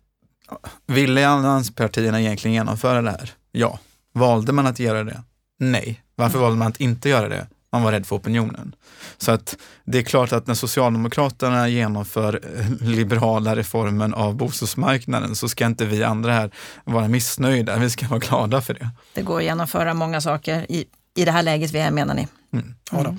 [0.87, 3.33] ville allianspartierna egentligen genomföra det här?
[3.53, 3.79] Ja.
[4.13, 5.23] Valde man att göra det?
[5.59, 6.01] Nej.
[6.15, 7.47] Varför valde man att inte göra det?
[7.73, 8.75] Man var rädd för opinionen.
[9.19, 15.49] Så att det är klart att när Socialdemokraterna genomför eh, liberala reformen av bostadsmarknaden så
[15.49, 16.51] ska inte vi andra här
[16.85, 17.77] vara missnöjda.
[17.77, 18.89] Vi ska vara glada för det.
[19.15, 20.85] Det går att genomföra många saker i,
[21.17, 22.29] i det här läget vi är menar ni?
[22.55, 22.75] Mm.
[22.91, 23.17] Ja, då.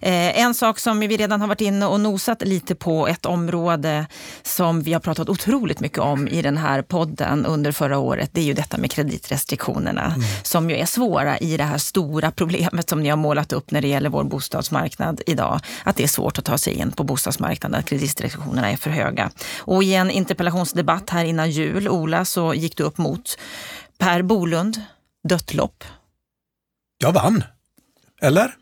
[0.00, 4.06] Eh, en sak som vi redan har varit inne och nosat lite på, ett område
[4.42, 8.40] som vi har pratat otroligt mycket om i den här podden under förra året, det
[8.40, 10.20] är ju detta med kreditrestriktionerna mm.
[10.42, 13.80] som ju är svåra i det här stora problemet som ni har målat upp när
[13.80, 15.60] det gäller vår bostadsmarknad idag.
[15.84, 19.30] Att det är svårt att ta sig in på bostadsmarknaden, att kreditrestriktionerna är för höga.
[19.58, 23.38] Och i en interpellationsdebatt här innan jul, Ola, så gick du upp mot
[23.98, 24.82] Per Bolund,
[25.28, 25.84] dött lopp.
[26.98, 27.44] Jag vann.
[28.22, 28.54] Eller?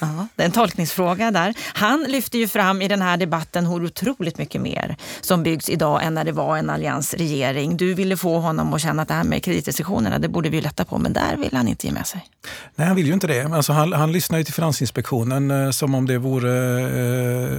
[0.00, 1.54] Ja, det är en tolkningsfråga där.
[1.74, 6.04] Han lyfter ju fram i den här debatten hur otroligt mycket mer som byggs idag
[6.04, 7.76] än när det var en alliansregering.
[7.76, 10.84] Du ville få honom att känna att det här med kreditrestriktionerna, det borde vi lätta
[10.84, 12.24] på, men där vill han inte ge med sig.
[12.74, 13.44] Nej, han vill ju inte det.
[13.44, 17.58] Alltså, han, han lyssnar ju till Finansinspektionen eh, som om det vore eh,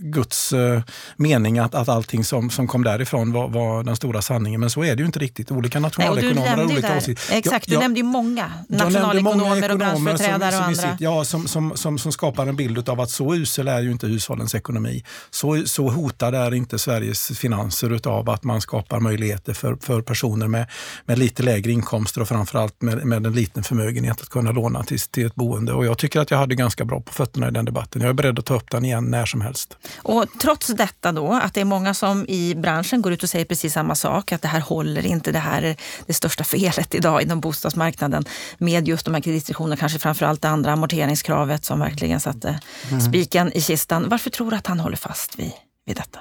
[0.00, 0.82] Guds eh,
[1.16, 4.60] mening att, att allting som, som kom därifrån var, var den stora sanningen.
[4.60, 5.50] Men så är det ju inte riktigt.
[5.50, 7.36] Olika nationalekonomer har olika åsikter.
[7.36, 10.96] Exakt, du nämnde ju många nationalekonomer och branschföreträdare och andra.
[11.00, 14.06] Ja, som, som, som, som, skapar en bild av att så usel är ju inte
[14.06, 15.04] hushållens ekonomi.
[15.30, 20.48] Så, så hotad är inte Sveriges finanser av att man skapar möjligheter för, för personer
[20.48, 20.66] med,
[21.04, 25.00] med lite lägre inkomster och framförallt med, med en liten förmögenhet att kunna låna till,
[25.00, 25.72] till ett boende.
[25.72, 28.02] Och jag tycker att jag hade ganska bra på fötterna i den debatten.
[28.02, 29.76] Jag är beredd att ta upp den igen när som helst.
[29.96, 33.44] Och trots detta då, att det är många som i branschen går ut och säger
[33.44, 35.76] precis samma sak, att det här håller inte, det här är
[36.06, 38.24] det största felet idag inom bostadsmarknaden
[38.58, 43.00] med just de här kreditrestriktionerna, kanske framförallt det andra amorteringskravet som verkligen satte mm.
[43.00, 44.08] spiken i kistan.
[44.08, 45.52] Varför tror du att han håller fast vid,
[45.86, 46.20] vid detta?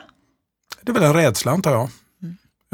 [0.82, 1.89] Det är väl en rädsla antar jag.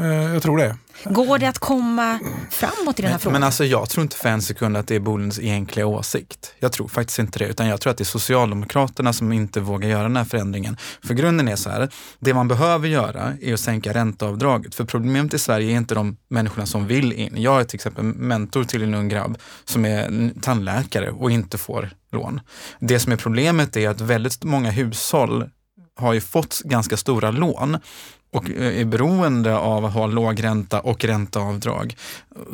[0.02, 0.76] Eh, jag tror det.
[1.04, 2.18] Går det att komma
[2.50, 3.32] framåt i den här men, frågan?
[3.32, 6.54] Men alltså, jag tror inte för en sekund att det är Bolunds egentliga åsikt.
[6.60, 9.88] Jag tror faktiskt inte det, utan jag tror att det är Socialdemokraterna som inte vågar
[9.88, 10.76] göra den här förändringen.
[11.02, 14.74] För grunden är så här, det man behöver göra är att sänka ränteavdraget.
[14.74, 17.34] För problemet i Sverige är inte de människorna som vill in.
[17.36, 21.90] Jag är till exempel mentor till en ung grabb som är tandläkare och inte får
[22.12, 22.40] lån.
[22.80, 25.50] Det som är problemet är att väldigt många hushåll
[25.96, 27.78] har ju fått ganska stora lån
[28.32, 31.96] och eh, är beroende av att ha låg ränta och ränteavdrag.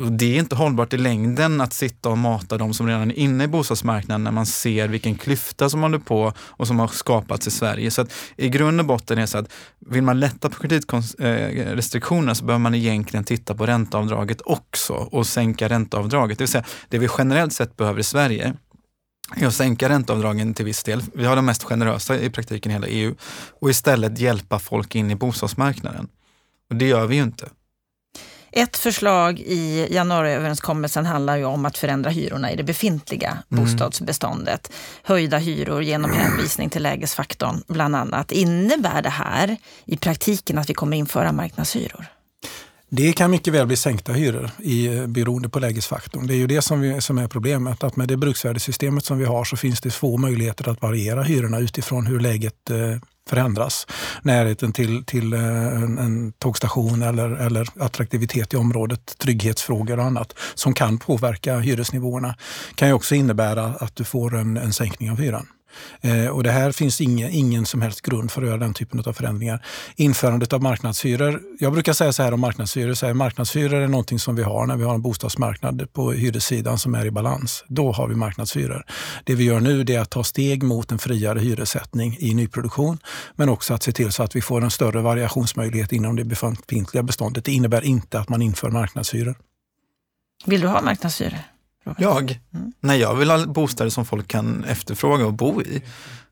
[0.09, 3.43] Det är inte hållbart i längden att sitta och mata de som redan är inne
[3.43, 7.51] i bostadsmarknaden när man ser vilken klyfta som håller på och som har skapats i
[7.51, 7.91] Sverige.
[7.91, 12.31] Så att i grund och botten är det så att vill man lätta på kreditrestriktionerna
[12.31, 16.37] eh, så behöver man egentligen titta på ränteavdraget också och sänka ränteavdraget.
[16.37, 18.53] Det vill säga det vi generellt sett behöver i Sverige
[19.35, 21.03] är att sänka ränteavdragen till viss del.
[21.13, 23.15] Vi har de mest generösa i praktiken i hela EU
[23.59, 26.07] och istället hjälpa folk in i bostadsmarknaden.
[26.69, 27.49] Och det gör vi ju inte.
[28.51, 33.63] Ett förslag i januariöverenskommelsen handlar ju om att förändra hyrorna i det befintliga mm.
[33.63, 34.71] bostadsbeståndet.
[35.03, 38.31] Höjda hyror genom hänvisning till lägesfaktorn bland annat.
[38.31, 42.18] Innebär det här i praktiken att vi kommer införa marknadshyror?
[42.91, 46.27] Det kan mycket väl bli sänkta hyror i, eh, beroende på lägesfaktorn.
[46.27, 47.83] Det är ju det som, vi, som är problemet.
[47.83, 51.59] Att med det bruksvärdessystemet som vi har så finns det få möjligheter att variera hyrorna
[51.59, 52.77] utifrån hur läget eh,
[53.29, 53.87] förändras.
[54.21, 55.41] Närheten till, till eh,
[55.83, 62.35] en, en tågstation eller, eller attraktivitet i området, trygghetsfrågor och annat som kan påverka hyresnivåerna
[62.75, 65.47] kan ju också innebära att du får en, en sänkning av hyran.
[66.01, 69.03] Eh, och det här finns ingen, ingen som helst grund för att göra den typen
[69.05, 69.65] av förändringar.
[69.95, 71.41] Införandet av marknadshyror.
[71.59, 72.93] Jag brukar säga så här om marknadshyror.
[72.93, 76.77] Så här, marknadshyror är någonting som vi har när vi har en bostadsmarknad på hyressidan
[76.79, 77.63] som är i balans.
[77.67, 78.85] Då har vi marknadshyror.
[79.23, 82.97] Det vi gör nu är att ta steg mot en friare hyressättning i nyproduktion.
[83.35, 87.03] Men också att se till så att vi får en större variationsmöjlighet inom det befintliga
[87.03, 87.45] beståndet.
[87.45, 89.35] Det innebär inte att man inför marknadshyror.
[90.45, 91.39] Vill du ha marknadshyror?
[91.97, 92.39] Jag?
[92.53, 92.71] Mm.
[92.79, 95.81] Nej, jag vill ha bostäder som folk kan efterfråga och bo i.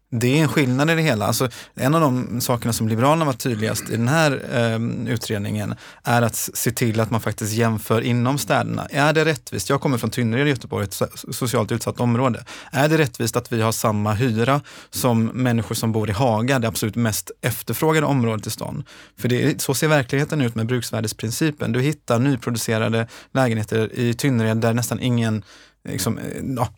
[0.09, 1.25] Det är en skillnad i det hela.
[1.25, 6.21] Alltså, en av de sakerna som Liberalerna var tydligast i den här eh, utredningen är
[6.21, 8.87] att se till att man faktiskt jämför inom städerna.
[8.89, 9.69] Är det rättvist?
[9.69, 12.45] Jag kommer från Tynnered i Göteborg, ett socialt utsatt område.
[12.71, 16.67] Är det rättvist att vi har samma hyra som människor som bor i Haga, det
[16.67, 18.83] absolut mest efterfrågade området i stan?
[19.17, 21.71] För det, så ser verkligheten ut med bruksvärdesprincipen.
[21.71, 25.43] Du hittar nyproducerade lägenheter i Tynnered där nästan ingen
[25.89, 26.23] liksom, eh,
[26.55, 26.69] ja,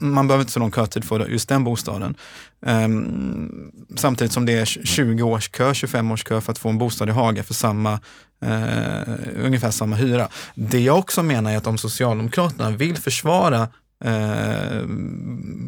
[0.00, 2.14] man behöver inte så lång kötid för just den bostaden.
[2.66, 6.78] Um, samtidigt som det är 20 års kö, 25 års kö för att få en
[6.78, 7.92] bostad i Haga för samma,
[8.44, 10.28] uh, ungefär samma hyra.
[10.54, 13.68] Det jag också menar är att om Socialdemokraterna vill försvara
[14.04, 14.88] eh,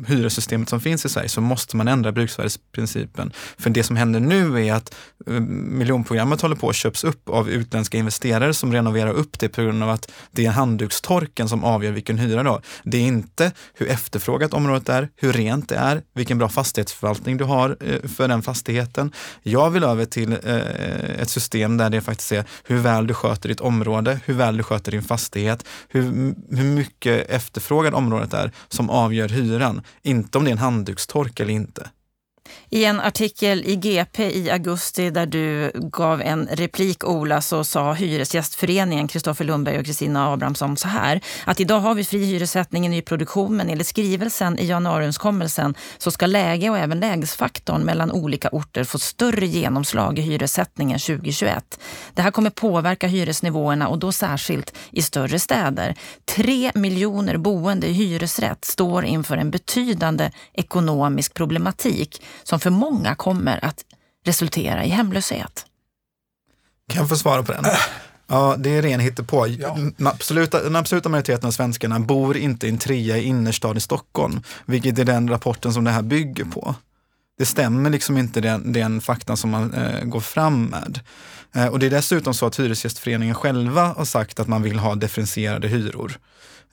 [0.07, 3.33] hyressystemet som finns i Sverige så måste man ändra bruksvärdesprincipen.
[3.59, 4.95] För det som händer nu är att
[5.27, 9.63] eh, miljonprogrammet håller på att köps upp av utländska investerare som renoverar upp det på
[9.63, 12.63] grund av att det är handdukstorken som avgör vilken hyra du har.
[12.85, 17.45] Det är inte hur efterfrågat området är, hur rent det är, vilken bra fastighetsförvaltning du
[17.45, 19.13] har eh, för den fastigheten.
[19.43, 23.49] Jag vill över till eh, ett system där det faktiskt är hur väl du sköter
[23.49, 26.03] ditt område, hur väl du sköter din fastighet, hur,
[26.57, 31.41] hur mycket efterfrågad område området är som avgör hyran, inte om det är en handdukstork
[31.41, 31.91] eller inte.
[32.71, 37.93] I en artikel i GP i augusti där du gav en replik, Ola, så sa
[37.93, 41.21] Hyresgästföreningen, Kristoffer Lundberg och Kristina Abrahamsson så här.
[41.45, 46.27] Att idag har vi fri hyressättning i nyproduktion men enligt skrivelsen i januariöverenskommelsen så ska
[46.27, 51.81] läge och även lägesfaktorn mellan olika orter få större genomslag i hyressättningen 2021.
[52.15, 55.95] Det här kommer påverka hyresnivåerna och då särskilt i större städer.
[56.25, 63.65] Tre miljoner boende i hyresrätt står inför en betydande ekonomisk problematik som för många kommer
[63.65, 63.85] att
[64.25, 65.67] resultera i hemlöshet.
[66.89, 67.65] Kan jag få svara på den?
[68.27, 69.47] Ja, det är ren hittepå.
[69.47, 69.75] Ja.
[69.97, 73.81] Den, absoluta, den absoluta majoriteten av svenskarna bor inte i en trea i innerstad i
[73.81, 76.75] Stockholm, vilket är den rapporten som det här bygger på.
[77.39, 81.01] Det stämmer liksom inte den, den faktan som man eh, går fram med.
[81.55, 84.95] Eh, och det är dessutom så att Hyresgästföreningen själva har sagt att man vill ha
[84.95, 86.19] differentierade hyror.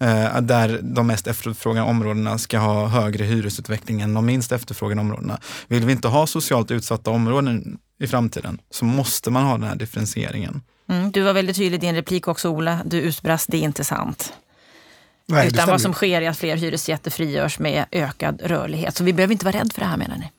[0.04, 5.40] Eh, där de mest efterfrågade områdena ska ha högre hyresutveckling än de minst efterfrågade områdena.
[5.68, 9.76] Vill vi inte ha socialt utsatta områden i framtiden så måste man ha den här
[9.76, 10.62] differentieringen.
[10.90, 12.80] Mm, du var väldigt tydlig i din replik också Ola.
[12.86, 14.34] Du utbrast, det är inte sant.
[15.28, 18.96] Nej, Utan vad som sker är att fler hyresgäster frigörs med ökad rörlighet.
[18.96, 20.32] Så vi behöver inte vara rädda för det här menar ni?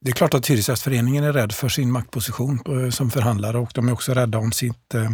[0.00, 3.88] Det är klart att Hyresgästföreningen är rädd för sin maktposition eh, som förhandlare och de
[3.88, 5.10] är också rädda om sitt, eh,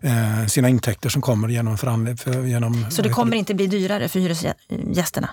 [0.00, 2.16] eh sina intäkter som kommer genom förhandling.
[2.48, 5.30] Genom, Så det kommer inte bli dyrare för hyresgästerna?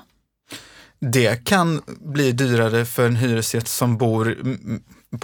[0.99, 4.31] Det kan bli dyrare för en hyresgäst som bor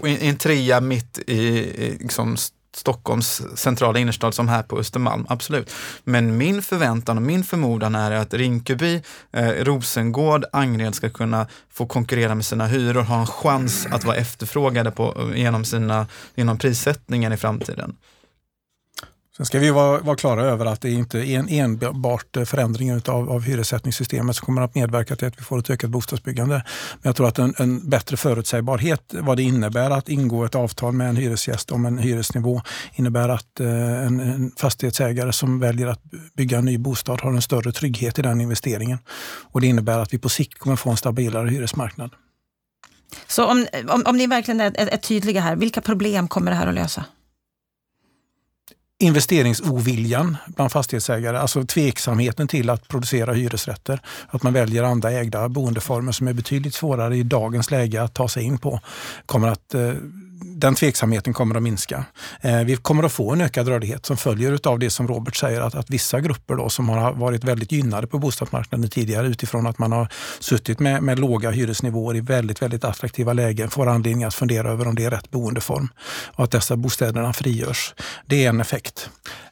[0.06, 2.38] i en trea mitt i liksom,
[2.76, 5.74] Stockholms centrala innerstad som här på Östermalm, absolut.
[6.04, 9.02] Men min förväntan och min förmodan är att Rinkeby,
[9.34, 14.16] eh, Rosengård, Angered ska kunna få konkurrera med sina hyror, ha en chans att vara
[14.16, 17.96] efterfrågade på, eh, genom, sina, genom prissättningen i framtiden.
[19.38, 23.30] Sen ska vi vara, vara klara över att det inte är en enbart förändring av,
[23.30, 26.56] av hyressättningssystemet som kommer att medverka till att vi får ett ökat bostadsbyggande.
[26.94, 30.94] Men jag tror att en, en, bättre förutsägbarhet vad det innebär att ingå ett avtal
[30.94, 32.62] med en hyresgäst om en hyresnivå
[32.96, 36.02] innebär att eh, en, en fastighetsägare som väljer att
[36.38, 38.98] bygga en ny bostad har en större trygghet i den investeringen.
[39.52, 42.12] Och det innebär att vi på sikt kommer få en stabilare hyresmarknad.
[43.28, 46.58] Så om, om, om ni verkligen är, är, är tydliga här, vilka problem kommer det
[46.58, 47.06] här att lösa?
[49.00, 54.00] Investeringsoviljan bland fastighetsägare, alltså tveksamheten till att producera hyresrätter.
[54.30, 58.28] Att man väljer andra ägda boendeformer som är betydligt svårare i dagens läge att ta
[58.28, 58.80] sig in på,
[59.26, 59.94] kommer att eh,
[60.60, 62.06] den tveksamheten kommer att minska.
[62.42, 65.62] Eh, vi kommer att få en ökad rörlighet som följer av det som Robert säger,
[65.62, 69.80] att, att vissa grupper då, som har varit väldigt gynnade på bostadsmarknaden tidigare utifrån att
[69.80, 70.08] man har
[70.40, 74.88] suttit med, med låga hyresnivåer i väldigt, väldigt attraktiva lägen får anledning att fundera över
[74.88, 75.90] om det är rätt boendeform
[76.36, 77.94] och att dessa bostäderna frigörs.
[78.26, 79.10] Det är en effekt.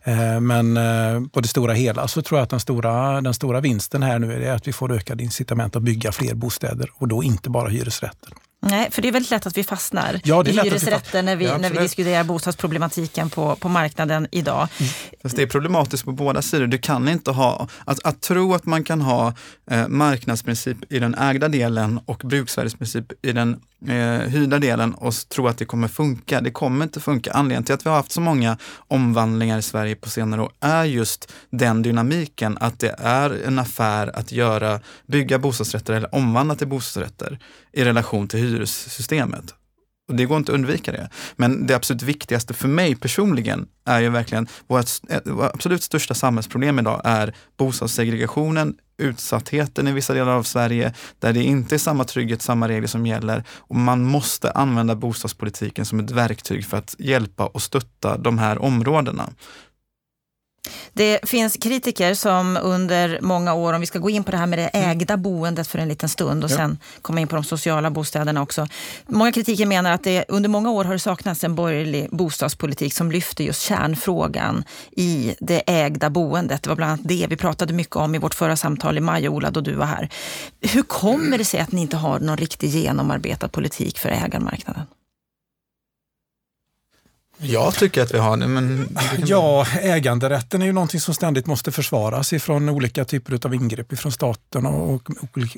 [0.07, 3.61] Eh, men eh, på det stora hela så tror jag att den stora, den stora
[3.61, 7.23] vinsten här nu är att vi får ökade incitament att bygga fler bostäder och då
[7.23, 8.33] inte bara hyresrätter.
[8.61, 11.57] Nej, för det är väldigt lätt att vi fastnar ja, i hyresrätter när vi, ja,
[11.57, 14.67] när vi diskuterar bostadsproblematiken på, på marknaden idag.
[14.79, 14.91] Mm.
[15.23, 16.67] Fast det är problematiskt på båda sidor.
[16.67, 19.33] Du kan inte ha, att, att tro att man kan ha
[19.71, 25.47] eh, marknadsprincip i den ägda delen och bruksvärdesprincip i den eh, hyrda delen och tro
[25.47, 26.41] att det kommer funka.
[26.41, 27.31] Det kommer inte funka.
[27.31, 30.84] Anledningen till att vi har haft så många omvandlingar i Sverige på senare år är
[30.84, 36.67] just den dynamiken att det är en affär att göra, bygga bostadsrätter eller omvandla till
[36.67, 37.39] bostadsrätter
[37.73, 39.53] i relation till hyressystemet.
[40.08, 41.10] Och det går inte att undvika det.
[41.36, 44.86] Men det absolut viktigaste för mig personligen är ju verkligen, vårt,
[45.25, 51.43] vårt absolut största samhällsproblem idag är bostadssegregationen, utsattheten i vissa delar av Sverige, där det
[51.43, 53.43] inte är samma trygghet, samma regler som gäller.
[53.49, 58.62] Och man måste använda bostadspolitiken som ett verktyg för att hjälpa och stötta de här
[58.62, 59.29] områdena.
[60.93, 64.45] Det finns kritiker som under många år, om vi ska gå in på det här
[64.45, 64.89] med det mm.
[64.89, 66.56] ägda boendet för en liten stund och ja.
[66.56, 68.67] sen komma in på de sociala bostäderna också.
[69.08, 73.12] Många kritiker menar att det under många år har det saknats en borgerlig bostadspolitik som
[73.12, 76.63] lyfter just kärnfrågan i det ägda boendet.
[76.63, 79.30] Det var bland annat det vi pratade mycket om i vårt förra samtal i maj,
[79.30, 80.10] Ola, då du var här.
[80.62, 84.84] Hur kommer det sig att ni inte har någon riktigt genomarbetad politik för ägarmarknaden?
[87.37, 88.47] Jag tycker att vi har det.
[88.47, 88.97] Men...
[89.25, 94.11] Ja, äganderätten är ju någonting som ständigt måste försvaras ifrån olika typer av ingrepp från
[94.11, 95.09] staten och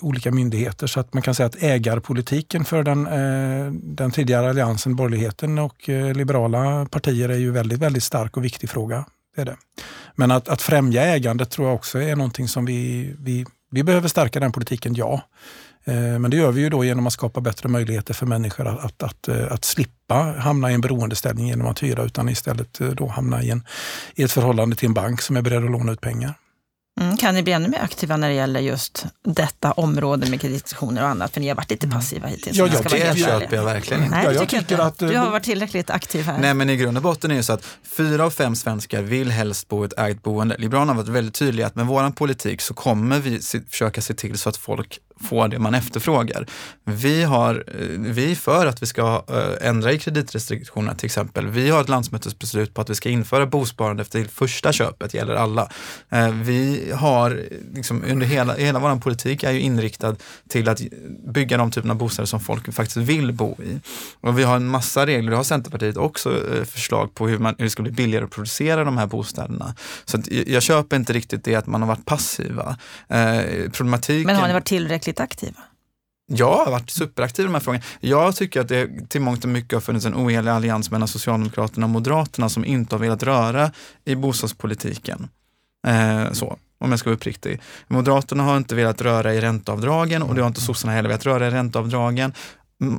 [0.02, 0.88] olika myndigheter.
[0.88, 5.90] Så att man kan säga att ägarpolitiken för den, eh, den tidigare alliansen, borgerligheten och
[5.90, 9.06] eh, liberala partier är ju väldigt, väldigt stark och viktig fråga.
[9.36, 9.58] Det är det.
[10.16, 14.08] Men att, att främja ägandet tror jag också är någonting som vi, vi, vi behöver
[14.08, 15.22] stärka den politiken, ja.
[15.88, 18.86] Eh, men det gör vi ju då genom att skapa bättre möjligheter för människor att,
[18.86, 22.88] att, att, eh, att slippa hamna i en beroendeställning genom att hyra utan istället eh,
[22.88, 23.64] då hamna i, en,
[24.16, 26.34] i ett förhållande till en bank som är beredd att låna ut pengar.
[27.02, 31.04] Mm, kan ni bli ännu mer aktiva när det gäller just detta område med kreditrestriktioner
[31.04, 31.34] och annat?
[31.34, 32.58] För ni har varit lite passiva hittills.
[32.58, 34.16] Ja, jag ska Det köper jag verkligen inte.
[34.16, 36.40] Nej, Ja, jag tycker tycker att, Du har varit tillräckligt aktiv här.
[36.40, 37.66] Nej, men i grund och botten är det så att
[37.98, 40.56] fyra av fem svenskar vill helst bo i ett ägt boende.
[40.58, 44.14] Liberalerna har varit väldigt tydliga att med vår politik så kommer vi se, försöka se
[44.14, 46.46] till så att folk får det man efterfrågar.
[46.84, 51.48] Vi, har, eh, vi är för att vi ska eh, ändra i kreditrestriktionerna till exempel.
[51.48, 55.70] Vi har ett landsmötesbeslut på att vi ska införa bosparande efter första köpet, gäller alla.
[56.10, 57.42] Eh, Vi har
[57.74, 60.16] liksom under hela, hela vår politik är ju inriktad
[60.50, 60.82] till att
[61.34, 63.80] bygga de typerna av bostäder som folk faktiskt vill bo i.
[64.22, 67.64] Och vi har en massa regler, det har Centerpartiet också förslag på hur, man, hur
[67.64, 69.76] det ska bli billigare att producera de här bostäderna.
[70.06, 72.78] Så jag köper inte riktigt det att man har varit passiva.
[73.72, 74.26] Problematiken...
[74.26, 75.64] Men har ni varit tillräckligt aktiva?
[76.30, 77.84] Jag har varit superaktiv i de här frågorna.
[78.00, 81.86] Jag tycker att det till mångt och mycket har funnits en ohelig allians mellan Socialdemokraterna
[81.86, 83.72] och Moderaterna som inte har velat röra
[84.06, 85.30] i bostadspolitiken.
[85.88, 87.62] Eh, så, om jag ska vara uppriktig.
[87.88, 91.48] Moderaterna har inte velat röra i ränteavdragen och det har inte sossarna heller velat röra
[91.48, 92.34] i ränteavdragen.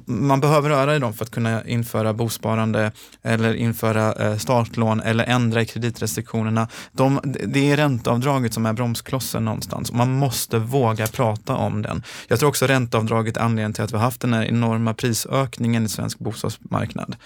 [0.07, 5.25] Man behöver röra i dem för att kunna införa bosparande eller införa eh, startlån eller
[5.25, 6.69] ändra i kreditrestriktionerna.
[6.93, 9.91] De, det är ränteavdraget som är bromsklossen någonstans.
[9.91, 12.03] och Man måste våga prata om den.
[12.29, 15.85] Jag tror också ränteavdraget är anledningen till att vi har haft den här enorma prisökningen
[15.85, 17.17] i svensk bostadsmarknad.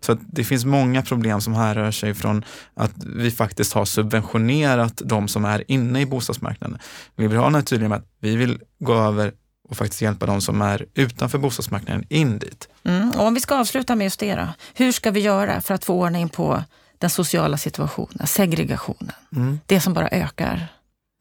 [0.00, 2.44] Så att det finns många problem som härrör sig från
[2.74, 6.78] att vi faktiskt har subventionerat de som är inne i bostadsmarknaden.
[7.16, 9.32] Liberalerna är tydliga med att vi vill gå över
[9.70, 12.68] och faktiskt hjälpa de som är utanför bostadsmarknaden in dit.
[12.84, 13.10] Mm.
[13.10, 14.48] Och om vi ska avsluta med just det då.
[14.74, 16.64] Hur ska vi göra för att få ordning på
[16.98, 19.12] den sociala situationen, segregationen?
[19.36, 19.60] Mm.
[19.66, 20.66] Det som bara ökar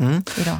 [0.01, 0.23] Mm.
[0.41, 0.57] idag.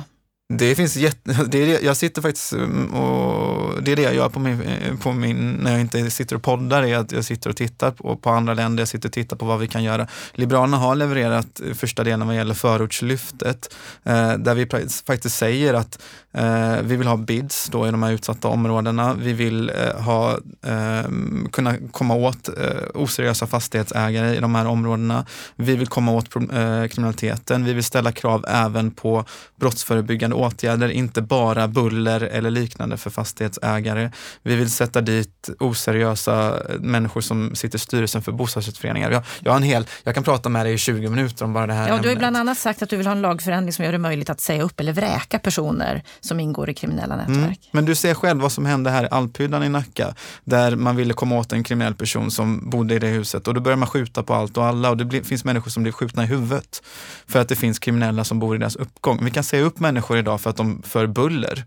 [0.53, 4.15] Det finns jätte, det är det, jag sitter faktiskt mm, och det är det jag
[4.15, 7.25] gör på min, eh, på min, när jag inte sitter och poddar, är att jag
[7.25, 9.83] sitter och tittar på, på andra länder, jag sitter och tittar på vad vi kan
[9.83, 10.07] göra.
[10.33, 14.67] Liberalerna har levererat eh, första delen vad gäller förortslyftet, eh, där vi
[15.05, 19.13] faktiskt säger att eh, vi vill ha bids då i de här utsatta områdena.
[19.13, 20.31] Vi vill eh, ha,
[20.65, 21.11] eh,
[21.51, 22.55] kunna komma åt eh,
[22.93, 25.25] oseriösa fastighetsägare i de här områdena.
[25.55, 27.65] Vi vill komma åt eh, kriminaliteten.
[27.65, 29.25] Vi vill ställa krav även på
[29.59, 34.11] brottsförebyggande åtgärder, inte bara buller eller liknande för fastighetsägare.
[34.43, 39.11] Vi vill sätta dit oseriösa människor som sitter i styrelsen för bostadsrättsföreningar.
[39.11, 41.67] Jag, jag, har en hel, jag kan prata med dig i 20 minuter om bara
[41.67, 43.85] det här Ja, du har bland annat sagt att du vill ha en lagförändring som
[43.85, 47.37] gör det möjligt att säga upp eller vräka personer som ingår i kriminella nätverk.
[47.37, 47.55] Mm.
[47.71, 51.13] Men du ser själv vad som hände här i Alphyddan i Nacka, där man ville
[51.13, 54.23] komma åt en kriminell person som bodde i det huset och då börjar man skjuta
[54.23, 56.83] på allt och alla och det blir, finns människor som blir skjutna i huvudet
[57.27, 59.25] för att det finns kriminella som bor i deras uppgång.
[59.25, 61.65] Vi kan säga upp människor idag för att de för buller,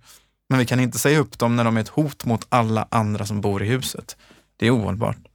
[0.49, 3.27] men vi kan inte säga upp dem när de är ett hot mot alla andra
[3.27, 4.17] som bor i huset.
[4.57, 5.32] Det är ohållbart.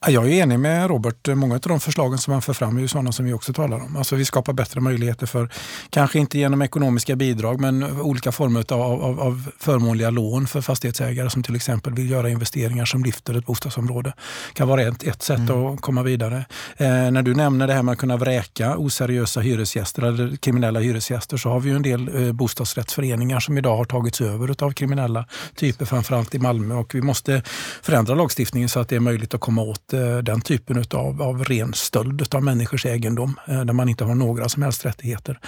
[0.00, 1.28] Ja, Jag är enig med Robert.
[1.28, 3.76] Många av de förslagen som han för fram är ju sådana som vi också talar
[3.76, 3.96] om.
[3.96, 5.50] Alltså vi skapar bättre möjligheter för,
[5.90, 11.30] kanske inte genom ekonomiska bidrag, men olika former av, av, av förmånliga lån för fastighetsägare
[11.30, 14.12] som till exempel vill göra investeringar som lyfter ett bostadsområde.
[14.52, 16.44] kan vara ett, ett sätt att komma vidare.
[16.76, 21.36] Eh, när du nämner det här med att kunna vräka oseriösa hyresgäster eller kriminella hyresgäster
[21.36, 25.24] så har vi ju en del eh, bostadsrättsföreningar som idag har tagits över av kriminella
[25.54, 26.74] typer, framförallt i Malmö.
[26.74, 27.42] Och vi måste
[27.82, 31.44] förändra lagstiftningen så att det är möjligt att komma åt Eh, den typen av, av
[31.44, 35.38] ren stöld av människors egendom eh, där man inte har några som helst rättigheter.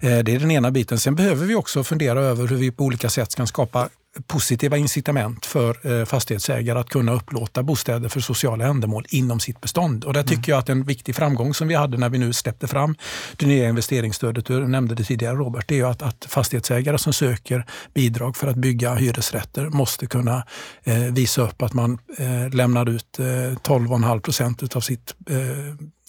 [0.00, 0.98] Eh, det är den ena biten.
[0.98, 3.88] Sen behöver vi också fundera över hur vi på olika sätt kan skapa
[4.26, 10.04] positiva incitament för eh, fastighetsägare att kunna upplåta bostäder för sociala ändamål inom sitt bestånd.
[10.04, 12.66] Och där tycker jag att en viktig framgång som vi hade när vi nu släppte
[12.66, 12.94] fram
[13.36, 17.66] det nya investeringsstödet, du nämnde det tidigare Robert, det är att, att fastighetsägare som söker
[17.94, 20.46] bidrag för att bygga hyresrätter måste kunna
[20.84, 25.36] eh, visa upp att man eh, lämnar ut eh, 12,5 procent av sitt eh,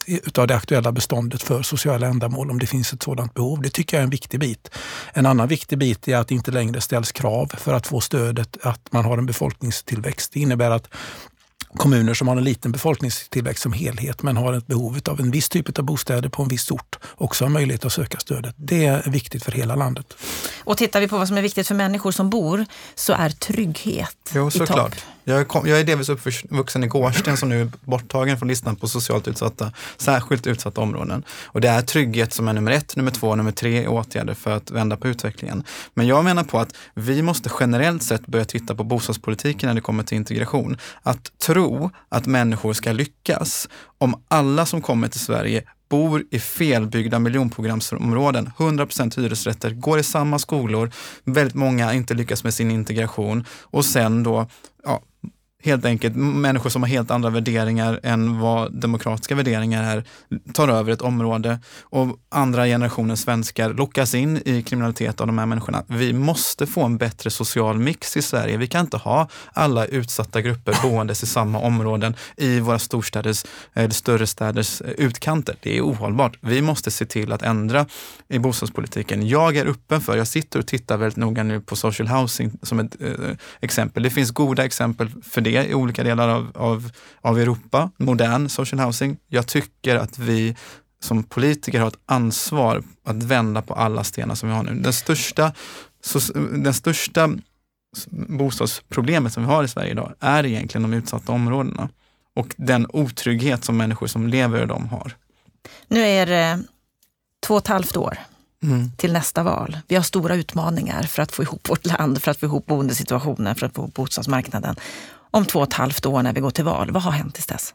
[0.07, 3.61] utav det aktuella beståndet för sociala ändamål om det finns ett sådant behov.
[3.61, 4.69] Det tycker jag är en viktig bit.
[5.13, 8.57] En annan viktig bit är att det inte längre ställs krav för att få stödet
[8.61, 10.33] att man har en befolkningstillväxt.
[10.33, 10.89] Det innebär att
[11.77, 15.49] kommuner som har en liten befolkningstillväxt som helhet men har ett behov av en viss
[15.49, 18.55] typ av bostäder på en viss ort också har möjlighet att söka stödet.
[18.57, 20.13] Det är viktigt för hela landet.
[20.67, 22.65] Och tittar vi på vad som är viktigt för människor som bor
[22.95, 24.91] så är trygghet Jo, i såklart.
[24.91, 25.01] topp.
[25.23, 28.87] Jag, kom, jag är delvis uppvuxen i Gårdsten som nu är borttagen från listan på
[28.87, 31.23] socialt utsatta, särskilt utsatta områden.
[31.45, 34.51] Och det är trygghet som är nummer ett, nummer två, nummer tre i åtgärder för
[34.51, 35.63] att vända på utvecklingen.
[35.93, 39.81] Men jag menar på att vi måste generellt sett börja titta på bostadspolitiken när det
[39.81, 40.77] kommer till integration.
[41.03, 47.19] Att tro att människor ska lyckas om alla som kommer till Sverige bor i felbyggda
[47.19, 50.91] miljonprogramsområden, 100% hyresrätter, går i samma skolor,
[51.23, 54.47] väldigt många inte lyckas med sin integration och sen då
[54.83, 55.01] ja,
[55.63, 60.03] helt enkelt människor som har helt andra värderingar än vad demokratiska värderingar är,
[60.53, 65.45] tar över ett område och andra generationen svenskar lockas in i kriminalitet av de här
[65.45, 65.83] människorna.
[65.87, 68.57] Vi måste få en bättre social mix i Sverige.
[68.57, 73.89] Vi kan inte ha alla utsatta grupper boendes i samma områden i våra storstäders, eller
[73.89, 75.55] större städers eh, utkanter.
[75.59, 76.37] Det är ohållbart.
[76.41, 77.85] Vi måste se till att ändra
[78.27, 79.27] i bostadspolitiken.
[79.27, 82.79] Jag är öppen för, jag sitter och tittar väldigt noga nu på social housing som
[82.79, 83.11] ett eh,
[83.61, 84.03] exempel.
[84.03, 86.91] Det finns goda exempel för det i olika delar av, av,
[87.21, 89.17] av Europa, modern social housing.
[89.27, 90.55] Jag tycker att vi
[90.99, 94.73] som politiker har ett ansvar att vända på alla stenar som vi har nu.
[94.73, 95.53] Den största,
[96.51, 97.29] den största
[98.11, 101.89] bostadsproblemet som vi har i Sverige idag är egentligen de utsatta områdena
[102.35, 105.15] och den otrygghet som människor som lever i dem har.
[105.87, 106.63] Nu är det
[107.45, 108.17] två och ett halvt år
[108.63, 108.91] mm.
[108.97, 109.77] till nästa val.
[109.87, 113.55] Vi har stora utmaningar för att få ihop vårt land, för att få ihop boendesituationen,
[113.55, 114.75] för att få ihop bostadsmarknaden
[115.37, 116.91] om två och ett halvt år när vi går till val.
[116.91, 117.73] Vad har hänt tills dess?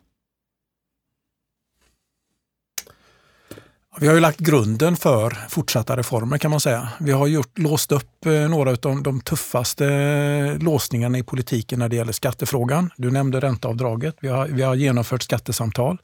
[4.01, 6.89] Vi har ju lagt grunden för fortsatta reformer kan man säga.
[7.01, 11.79] Vi har gjort, låst upp eh, några av de, de tuffaste eh, låsningarna i politiken
[11.79, 12.91] när det gäller skattefrågan.
[12.97, 14.17] Du nämnde ränteavdraget.
[14.21, 15.99] Vi har, vi har genomfört skattesamtal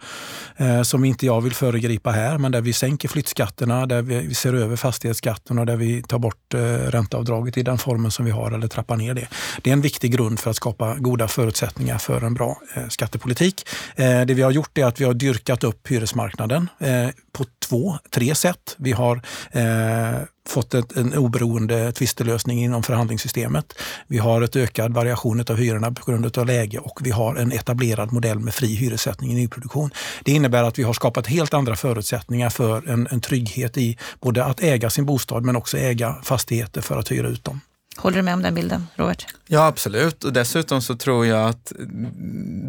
[0.57, 4.35] eh, som inte jag vill föregripa här, men där vi sänker flyttskatterna, där vi, vi
[4.35, 8.31] ser över fastighetsskatten och där vi tar bort eh, ränteavdraget i den formen som vi
[8.31, 9.29] har eller trappar ner det.
[9.63, 13.69] Det är en viktig grund för att skapa goda förutsättningar för en bra eh, skattepolitik.
[13.97, 17.09] Eh, det vi har gjort är att vi har dyrkat upp hyresmarknaden eh,
[17.39, 18.77] på två, tre sätt.
[18.79, 23.75] Vi har eh, fått ett, en oberoende tvistelösning inom förhandlingssystemet.
[24.07, 27.53] Vi har ett ökad variation av hyrorna på grund av läge och vi har en
[27.53, 29.91] etablerad modell med fri hyressättning i nyproduktion.
[30.25, 34.45] Det innebär att vi har skapat helt andra förutsättningar för en, en trygghet i både
[34.45, 37.61] att äga sin bostad men också äga fastigheter för att hyra ut dem.
[37.99, 39.27] Håller du med om den bilden, Robert?
[39.47, 40.25] Ja, absolut.
[40.25, 41.73] Och dessutom så tror jag att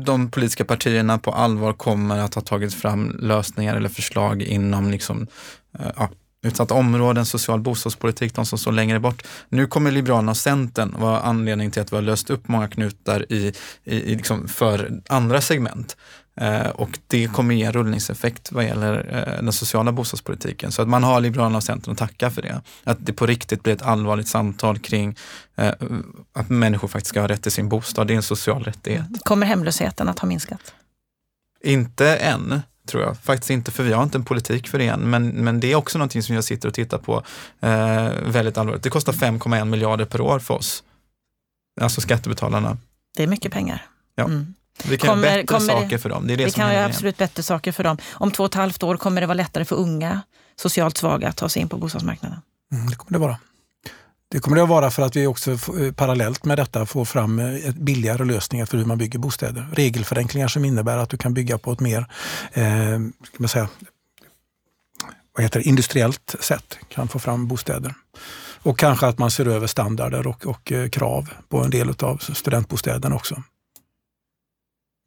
[0.05, 5.27] de politiska partierna på allvar kommer att ha tagit fram lösningar eller förslag inom liksom,
[5.79, 6.09] eh, ja,
[6.43, 9.23] utsatta områden, social bostadspolitik, de som står längre bort.
[9.49, 13.25] Nu kommer Liberalerna och Centern vara anledning till att vi har löst upp många knutar
[13.31, 13.53] i,
[13.83, 15.97] i, i liksom för andra segment.
[16.39, 20.71] Eh, och det kommer ge rullningseffekt vad gäller eh, den sociala bostadspolitiken.
[20.71, 22.61] Så att man har Liberalerna och Centern att tacka för det.
[22.83, 25.15] Att det på riktigt blir ett allvarligt samtal kring
[25.55, 25.73] eh,
[26.33, 28.07] att människor faktiskt ska ha rätt till sin bostad.
[28.07, 29.05] Det är en social rättighet.
[29.23, 30.73] Kommer hemlösheten att ha minskat?
[31.63, 33.17] Inte än tror jag.
[33.17, 35.09] Faktiskt inte, för vi har inte en politik för det än.
[35.09, 37.23] Men, men det är också någonting som jag sitter och tittar på
[37.59, 38.83] eh, väldigt allvarligt.
[38.83, 40.83] Det kostar 5,1 miljarder per år för oss.
[41.81, 42.77] Alltså skattebetalarna.
[43.17, 43.85] Det är mycket pengar.
[44.15, 44.23] Ja.
[44.23, 44.53] Mm.
[44.85, 46.27] Vi kan kommer, göra bättre kommer saker för dem.
[46.27, 47.97] Det är det vi som kan göra absolut bättre saker för dem.
[48.11, 50.21] Om två och ett halvt år kommer det vara lättare för unga
[50.55, 52.41] socialt svaga att ta sig in på bostadsmarknaden.
[52.71, 53.37] Mm, det kommer det vara.
[54.31, 57.39] Det kommer det att vara för att vi också eh, parallellt med detta får fram
[57.39, 59.67] eh, billigare lösningar för hur man bygger bostäder.
[59.73, 62.05] Regelförenklingar som innebär att du kan bygga på ett mer
[62.53, 63.69] eh, ska man säga,
[65.35, 67.93] vad heter det, industriellt sätt, kan få fram bostäder.
[68.63, 72.17] Och kanske att man ser över standarder och, och eh, krav på en del av
[72.17, 73.43] studentbostäderna också.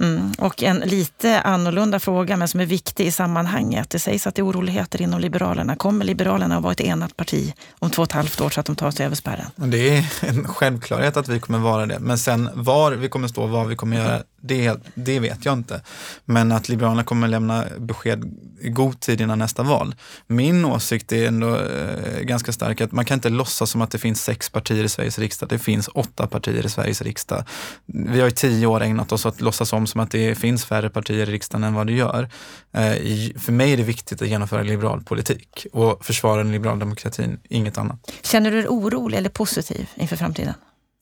[0.02, 0.31] Mm.
[0.42, 3.90] Och en lite annorlunda fråga, men som är viktig i sammanhanget.
[3.90, 5.76] Det sägs att det är oroligheter inom Liberalerna.
[5.76, 8.66] Kommer Liberalerna att vara ett enat parti om två och ett halvt år så att
[8.66, 9.46] de tar sig över spärren?
[9.56, 11.98] Det är en självklarhet att vi kommer vara det.
[11.98, 15.80] Men sen var vi kommer stå, vad vi kommer göra, det, det vet jag inte.
[16.24, 18.24] Men att Liberalerna kommer lämna besked
[18.60, 19.94] i god tid innan nästa val.
[20.26, 23.98] Min åsikt är ändå eh, ganska stark att man kan inte låtsas som att det
[23.98, 25.48] finns sex partier i Sveriges riksdag.
[25.48, 27.44] Det finns åtta partier i Sveriges riksdag.
[27.86, 30.31] Vi har i tio år ägnat oss åt att låtsas om som att det är
[30.34, 32.28] finns färre partier i riksdagen än vad det gör.
[32.72, 32.92] Eh,
[33.38, 37.78] för mig är det viktigt att genomföra liberal politik och försvara den liberala demokratin, inget
[37.78, 38.12] annat.
[38.22, 40.54] Känner du dig orolig eller positiv inför framtiden?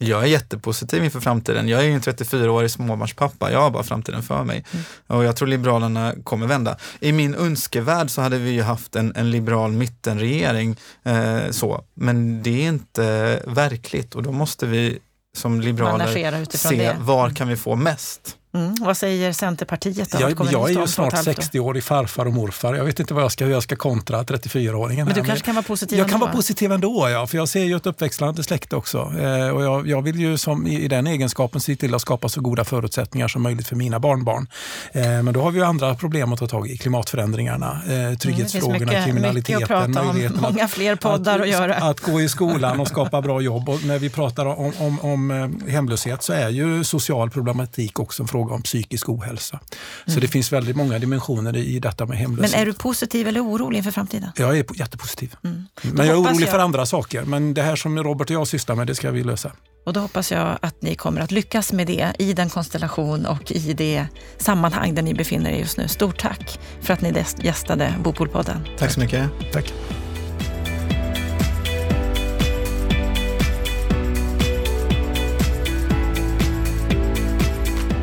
[0.02, 1.68] Jag är jättepositiv inför framtiden.
[1.68, 3.52] Jag är ju en 34-årig småbarnspappa.
[3.52, 4.64] Jag har bara framtiden för mig.
[4.72, 4.84] Mm.
[5.06, 6.76] Och jag tror Liberalerna kommer vända.
[7.00, 10.76] I min önskevärld så hade vi ju haft en, en liberal mittenregering.
[11.02, 11.84] Eh, så.
[11.94, 14.98] Men det är inte verkligt och då måste vi
[15.36, 16.96] som liberaler se det.
[17.00, 18.36] var kan vi få mest.
[18.52, 18.74] Mm.
[18.80, 20.10] Vad säger Centerpartiet?
[20.10, 20.20] Då?
[20.20, 22.74] Jag, jag är ju snart 60-årig farfar och morfar.
[22.74, 25.04] Jag vet inte vad jag ska, jag ska kontra 34-åringen.
[25.04, 26.12] Men du kanske kan vara positiv Jag ändå?
[26.12, 27.26] kan vara positiv ändå, ja.
[27.26, 28.98] För jag ser ju ett uppväxlande släkte också.
[28.98, 32.28] Eh, och jag, jag, vill ju som, i, i, den egenskapen se till att skapa
[32.28, 34.46] så goda förutsättningar som möjligt för mina barnbarn.
[34.92, 36.76] Eh, men då har vi ju andra problem att ta tag i.
[36.76, 39.60] Klimatförändringarna, eh, trygghetsfrågorna, mm, mycket, kriminaliteten.
[39.60, 41.74] Mycket att om, många fler poddar att, att, göra.
[41.74, 43.68] Att gå i skolan och skapa bra jobb.
[43.68, 48.22] Och när vi pratar om, om, om eh, hemlöshet så är ju social problematik också
[48.22, 49.60] en fråga om psykisk ohälsa ohälsa.
[50.06, 50.14] Mm.
[50.14, 52.52] Så det finns väldigt många dimensioner i detta med hemlöshet.
[52.52, 54.30] Men är du positiv eller orolig inför framtiden?
[54.36, 55.36] Jag är jättepositiv.
[55.44, 55.64] Mm.
[55.82, 56.50] Men jag är orolig jag.
[56.50, 57.22] för andra saker.
[57.22, 59.52] Men det här som Robert och jag sysslar med, det ska vi lösa.
[59.86, 63.52] Och då hoppas jag att ni kommer att lyckas med det i den konstellation och
[63.52, 64.06] i det
[64.38, 65.88] sammanhang där ni befinner er just nu.
[65.88, 68.66] Stort tack för att ni gästade Bopolpodden.
[68.78, 69.30] Tack så mycket.
[69.52, 69.72] Tack.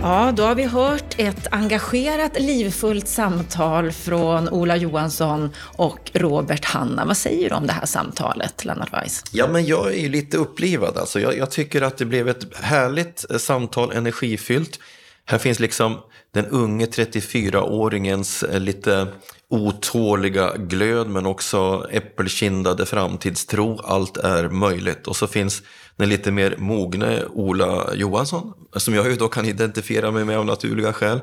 [0.01, 7.05] Ja, då har vi hört ett engagerat, livfullt samtal från Ola Johansson och Robert Hanna.
[7.05, 9.23] Vad säger du om det här samtalet, Lennart Weiss?
[9.31, 10.97] Ja, men jag är ju lite upplivad.
[10.97, 11.19] Alltså.
[11.19, 14.79] Jag, jag tycker att det blev ett härligt eh, samtal, energifyllt.
[15.25, 15.97] Här finns liksom
[16.33, 19.07] den unge 34-åringens eh, lite
[19.49, 23.81] otåliga glöd men också äppelkindade framtidstro.
[23.83, 25.07] Allt är möjligt.
[25.07, 25.61] Och så finns
[25.97, 30.45] den lite mer mogne Ola Johansson, som jag ju då kan identifiera mig med av
[30.45, 31.19] naturliga skäl,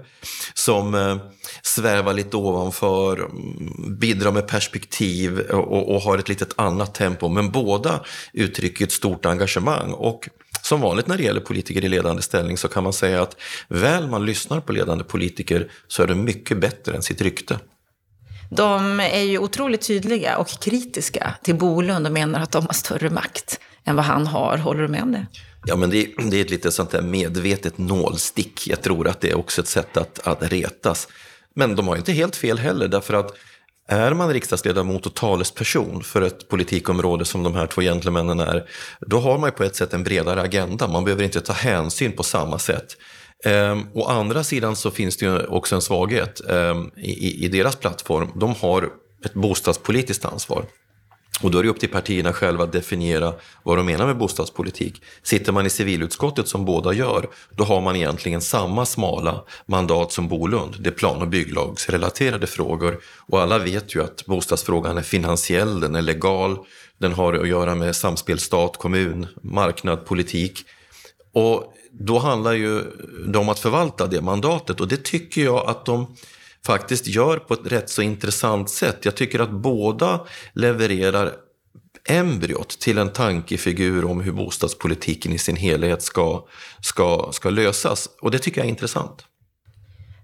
[0.54, 1.16] som eh,
[1.62, 7.28] svävar lite ovanför, mm, bidrar med perspektiv och, och har ett litet annat tempo.
[7.28, 8.00] Men båda
[8.32, 9.92] uttrycker ett stort engagemang.
[9.92, 10.28] Och
[10.62, 13.36] som vanligt när det gäller politiker i ledande ställning så kan man säga att
[13.68, 17.58] väl man lyssnar på ledande politiker så är det mycket bättre än sitt rykte.
[18.50, 23.10] De är ju otroligt tydliga och kritiska till Bolund och menar att de har större
[23.10, 24.58] makt än vad han har.
[24.58, 25.26] Håller du med om det?
[25.66, 28.68] Ja, men det, det är ett lite sånt där medvetet nålstick.
[28.68, 31.08] Jag tror att det är också ett sätt att, att retas.
[31.54, 33.34] Men de har inte helt fel heller, därför att
[33.88, 38.68] är man riksdagsledamot och talesperson för ett politikområde som de här två gentlemännen är,
[39.00, 40.88] då har man ju på ett sätt en bredare agenda.
[40.88, 42.96] Man behöver inte ta hänsyn på samma sätt.
[43.44, 47.76] Ehm, å andra sidan så finns det ju också en svaghet ehm, i, i deras
[47.76, 48.32] plattform.
[48.34, 48.88] De har
[49.24, 50.64] ett bostadspolitiskt ansvar.
[51.42, 55.02] Och då är det upp till partierna själva att definiera vad de menar med bostadspolitik.
[55.22, 60.28] Sitter man i civilutskottet som båda gör, då har man egentligen samma smala mandat som
[60.28, 60.76] Bolund.
[60.80, 63.00] Det är plan och bygglagsrelaterade frågor.
[63.18, 66.58] Och alla vet ju att bostadsfrågan är finansiell, den är legal,
[66.98, 70.64] den har att göra med samspel stat, kommun, marknad, politik.
[71.32, 72.82] Och då handlar ju
[73.26, 76.16] det om att förvalta det mandatet och det tycker jag att de
[76.66, 78.98] faktiskt gör på ett rätt så intressant sätt.
[79.02, 80.20] Jag tycker att båda
[80.52, 81.32] levererar
[82.08, 86.44] embryot till en tankefigur om hur bostadspolitiken i sin helhet ska,
[86.80, 88.08] ska, ska lösas.
[88.20, 89.24] Och det tycker jag är intressant.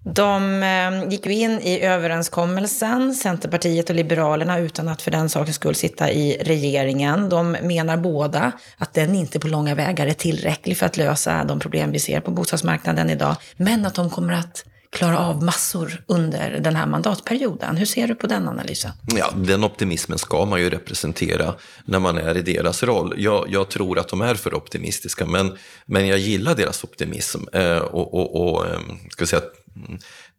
[0.05, 5.57] De eh, gick ju in i överenskommelsen, Centerpartiet och Liberalerna, utan att för den sakens
[5.57, 7.29] skull sitta i regeringen.
[7.29, 11.61] De menar båda att den inte på långa vägar är tillräcklig för att lösa de
[11.61, 16.61] problem vi ser på bostadsmarknaden idag, men att de kommer att klara av massor under
[16.61, 17.77] den här mandatperioden.
[17.77, 18.91] Hur ser du på den analysen?
[19.17, 23.15] Ja, den optimismen ska man ju representera när man är i deras roll.
[23.17, 27.79] Jag, jag tror att de är för optimistiska, men, men jag gillar deras optimism eh,
[27.79, 28.81] och, och, och eh,
[29.11, 29.43] ska säga,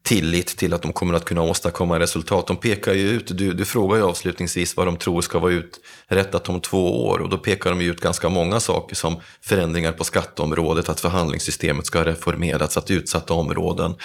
[0.04, 2.48] tillit till att de kommer att kunna åstadkomma resultat.
[2.48, 6.50] De pekar ju ut, du, du frågar ju avslutningsvis vad de tror ska vara uträttat
[6.50, 10.90] om två år och då pekar de ut ganska många saker som förändringar på skatteområdet,
[10.90, 13.96] att förhandlingssystemet ska reformeras, att utsatta områden,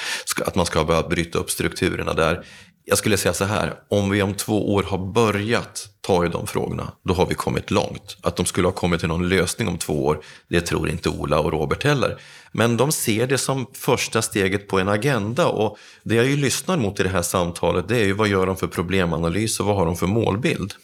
[0.44, 2.44] att man ska börja bryta upp strukturerna där.
[2.88, 6.46] Jag skulle säga så här, om vi om två år har börjat ta i de
[6.46, 8.16] frågorna, då har vi kommit långt.
[8.20, 11.38] Att de skulle ha kommit till någon lösning om två år, det tror inte Ola
[11.38, 12.20] och Robert heller.
[12.52, 16.76] Men de ser det som första steget på en agenda och det jag ju lyssnar
[16.76, 19.76] mot i det här samtalet, det är ju vad gör de för problemanalys och vad
[19.76, 20.74] har de för målbild?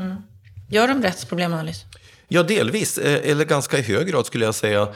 [0.00, 0.16] Mm.
[0.70, 1.84] Gör de rätt problemanalys?
[2.28, 4.88] Ja, delvis, eh, eller ganska i hög grad skulle jag säga.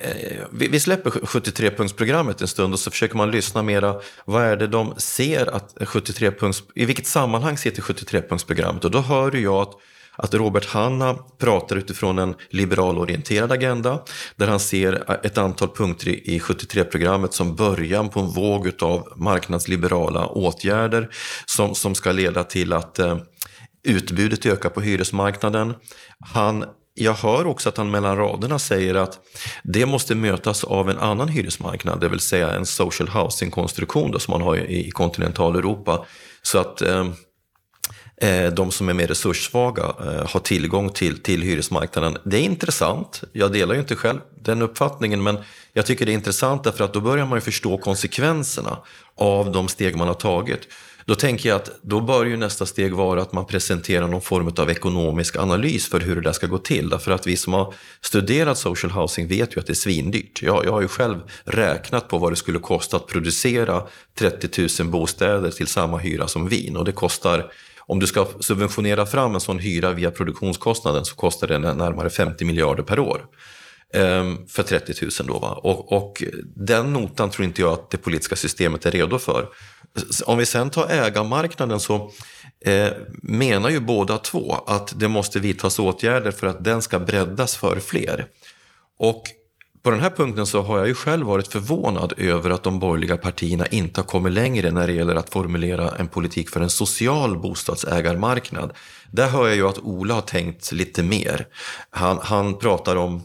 [0.00, 4.00] Eh, vi släpper 73-punktsprogrammet en stund och så försöker man lyssna mera.
[4.24, 8.84] Vad är det de ser att 73 punkts, i vilket sammanhang sitter 73-punktsprogrammet?
[8.84, 9.74] Och då hör jag att
[10.20, 14.02] att Robert Hanna pratar utifrån en liberalorienterad agenda
[14.36, 20.26] där han ser ett antal punkter i 73-programmet som början på en våg av marknadsliberala
[20.26, 21.08] åtgärder
[21.46, 23.18] som, som ska leda till att eh,
[23.84, 25.74] utbudet ökar på hyresmarknaden.
[26.34, 26.64] Han
[27.00, 29.18] jag hör också att han mellan raderna säger att
[29.62, 34.42] det måste mötas av en annan hyresmarknad, det vill säga en social housing-konstruktion som man
[34.42, 36.04] har i kontinentaleuropa.
[36.42, 37.06] Så att eh,
[38.16, 42.16] eh, de som är mer resurssvaga eh, har tillgång till, till hyresmarknaden.
[42.24, 43.22] Det är intressant.
[43.32, 45.38] Jag delar ju inte själv den uppfattningen, men
[45.72, 48.78] jag tycker det är intressant därför att då börjar man ju förstå konsekvenserna
[49.14, 50.60] av de steg man har tagit.
[51.08, 54.52] Då tänker jag att då bör ju nästa steg vara att man presenterar någon form
[54.56, 56.88] av ekonomisk analys för hur det där ska gå till.
[56.88, 60.42] Därför att vi som har studerat social housing vet ju att det är svindyrt.
[60.42, 63.82] Jag, jag har ju själv räknat på vad det skulle kosta att producera
[64.18, 69.06] 30 000 bostäder till samma hyra som Wien och det kostar om du ska subventionera
[69.06, 73.24] fram en sån hyra via produktionskostnaden så kostar det närmare 50 miljarder per år.
[73.94, 75.38] Ehm, för 30 000 då.
[75.38, 75.52] Va?
[75.62, 76.22] Och, och
[76.56, 79.48] den notan tror inte jag att det politiska systemet är redo för.
[80.24, 82.10] Om vi sen tar ägarmarknaden så
[82.64, 82.88] eh,
[83.22, 87.80] menar ju båda två att det måste vidtas åtgärder för att den ska breddas för
[87.80, 88.26] fler.
[88.98, 89.22] Och
[89.82, 93.16] på den här punkten så har jag ju själv varit förvånad över att de borgerliga
[93.16, 97.38] partierna inte har kommit längre när det gäller att formulera en politik för en social
[97.38, 98.72] bostadsägarmarknad.
[99.10, 101.46] Där hör jag ju att Ola har tänkt lite mer.
[101.90, 103.22] Han, han pratar om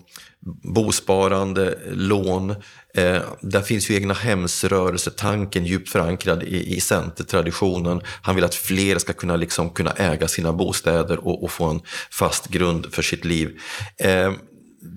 [0.64, 2.50] bosparande, lån.
[2.96, 8.02] Eh, där finns ju egna hemsrörelsetanken djupt förankrad i, i centertraditionen.
[8.22, 11.82] Han vill att fler ska kunna, liksom, kunna äga sina bostäder och, och få en
[12.12, 13.60] fast grund för sitt liv.
[13.98, 14.32] Eh,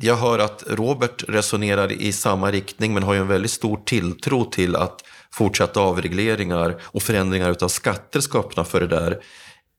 [0.00, 4.44] jag hör att Robert resonerar i samma riktning men har ju en väldigt stor tilltro
[4.44, 5.00] till att
[5.32, 9.20] fortsatta avregleringar och förändringar av skatter ska öppna för det där.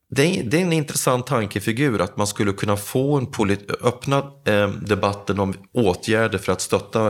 [0.10, 4.70] Det är, det är en intressant tankefigur att man skulle kunna få en öppna eh,
[4.70, 7.08] debatten om åtgärder för att stötta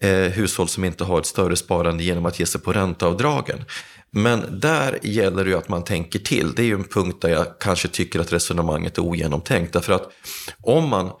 [0.00, 3.64] eh, hushåll som inte har ett större sparande genom att ge sig på ränteavdragen.
[4.10, 6.54] Men där gäller det ju att man tänker till.
[6.54, 9.72] Det är ju en punkt där jag kanske tycker att resonemanget är ogenomtänkt.
[9.72, 10.12] Därför att
[10.62, 11.12] om man eh,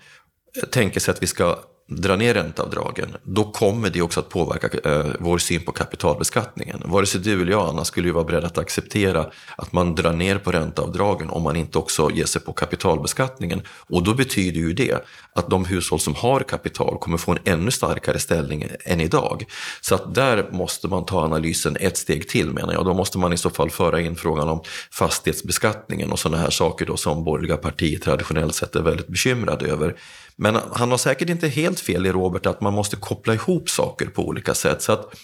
[0.70, 1.58] tänker sig att vi ska
[1.90, 6.82] dra ner ränteavdragen, då kommer det också att påverka eh, vår syn på kapitalbeskattningen.
[6.84, 9.26] Vare sig du eller jag, Anna, skulle ju vara beredda att acceptera
[9.56, 13.62] att man drar ner på ränteavdragen om man inte också ger sig på kapitalbeskattningen.
[13.88, 17.70] Och då betyder ju det att de hushåll som har kapital kommer få en ännu
[17.70, 19.44] starkare ställning än idag.
[19.80, 22.84] Så att där måste man ta analysen ett steg till menar jag.
[22.84, 26.86] Då måste man i så fall föra in frågan om fastighetsbeskattningen och sådana här saker
[26.86, 29.96] då som borgerliga partier traditionellt sett är väldigt bekymrade över.
[30.36, 34.06] Men han har säkert inte helt fel i Robert att man måste koppla ihop saker
[34.06, 34.82] på olika sätt.
[34.82, 35.14] Så att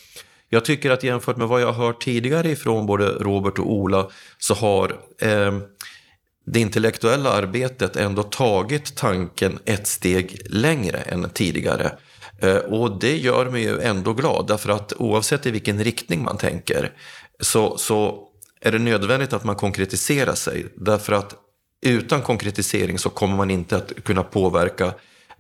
[0.48, 4.11] jag tycker att jämfört med vad jag har hört tidigare ifrån både Robert och Ola
[4.38, 5.59] så har eh,
[6.46, 11.92] det intellektuella arbetet ändå tagit tanken ett steg längre än tidigare.
[12.38, 16.38] Eh, och det gör mig ju ändå glad därför att oavsett i vilken riktning man
[16.38, 16.92] tänker
[17.40, 18.28] så, så
[18.61, 20.66] är det nödvändigt att man konkretiserar sig.
[20.76, 21.34] Därför att
[21.82, 24.94] utan konkretisering så kommer man inte att kunna påverka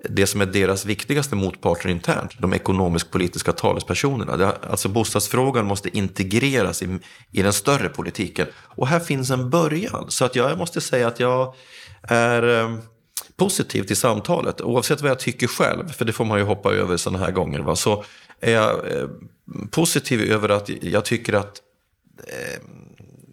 [0.08, 4.52] det som är deras viktigaste motparter internt, de ekonomisk-politiska talespersonerna.
[4.70, 6.98] Alltså bostadsfrågan måste integreras i,
[7.32, 8.46] i den större politiken.
[8.56, 10.04] Och här finns en början.
[10.08, 11.54] Så att jag måste säga att jag
[12.02, 12.78] är eh,
[13.36, 14.60] positiv till samtalet.
[14.60, 17.60] Oavsett vad jag tycker själv, för det får man ju hoppa över sådana här gånger.
[17.60, 17.76] Va?
[17.76, 18.04] Så
[18.40, 19.08] är jag eh,
[19.70, 21.60] positiv över att jag tycker att
[22.18, 22.62] eh,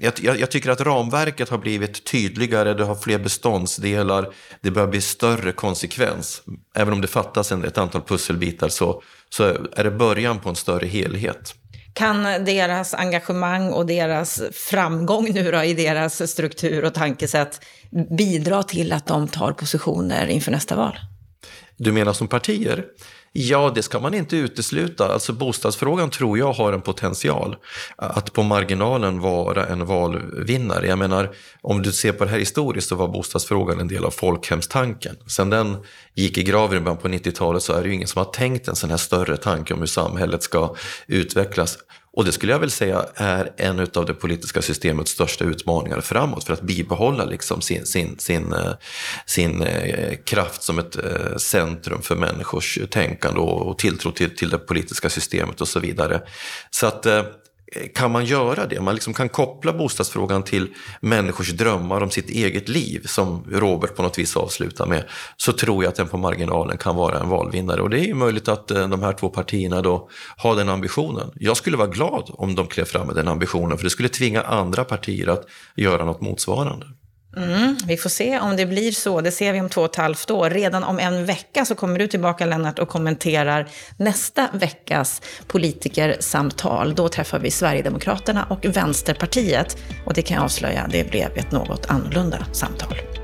[0.03, 4.87] jag, jag, jag, tycker att ramverket har blivit tydligare, det har fler beståndsdelar, det börjar
[4.87, 6.41] bli större konsekvens.
[6.75, 9.43] Även om det fattas en, ett antal pusselbitar så, så
[9.75, 11.55] är det början på en större helhet.
[11.93, 17.59] Kan deras engagemang och deras framgång nu då i deras struktur och tankesätt
[18.17, 20.99] bidra till att de tar positioner inför nästa val?
[21.77, 22.85] Du menar som partier?
[23.35, 25.13] Ja, det ska man inte utesluta.
[25.13, 27.55] Alltså bostadsfrågan tror jag har en potential
[27.95, 30.87] att på marginalen vara en valvinnare.
[30.87, 34.11] Jag menar, om du ser på det här historiskt så var bostadsfrågan en del av
[34.11, 35.15] folkhemstanken.
[35.27, 35.77] Sen den
[36.13, 38.67] gick i graven i början på 90-talet så är det ju ingen som har tänkt
[38.67, 40.75] en sån här större tanke om hur samhället ska
[41.07, 41.77] utvecklas.
[42.15, 46.43] Och det skulle jag väl säga är en av det politiska systemets största utmaningar framåt
[46.43, 48.73] för att bibehålla liksom sin, sin, sin, eh,
[49.25, 54.57] sin eh, kraft som ett eh, centrum för människors tänkande och tilltro till, till det
[54.57, 56.21] politiska systemet och så vidare.
[56.71, 57.05] Så att
[57.95, 58.81] kan man göra det?
[58.81, 60.67] Man liksom kan koppla bostadsfrågan till
[61.01, 65.03] människors drömmar om sitt eget liv, som Robert på något vis avslutar med,
[65.37, 67.81] så tror jag att den på marginalen kan vara en valvinnare.
[67.81, 71.31] Och det är ju möjligt att eh, de här två partierna då har den ambitionen.
[71.35, 74.41] Jag skulle vara glad om de klev fram med den ambitionen, för det skulle tvinga
[74.41, 75.45] andra partier att
[75.75, 76.85] göra något motsvarande.
[77.37, 79.21] Mm, vi får se om det blir så.
[79.21, 80.49] Det ser vi om två och ett halvt år.
[80.49, 83.67] Redan om en vecka så kommer du tillbaka, Lennart, och kommenterar
[83.97, 86.95] nästa veckas politikersamtal.
[86.95, 89.77] Då träffar vi Sverigedemokraterna och Vänsterpartiet.
[90.05, 93.22] Och det kan jag avslöja, det blev ett något annorlunda samtal.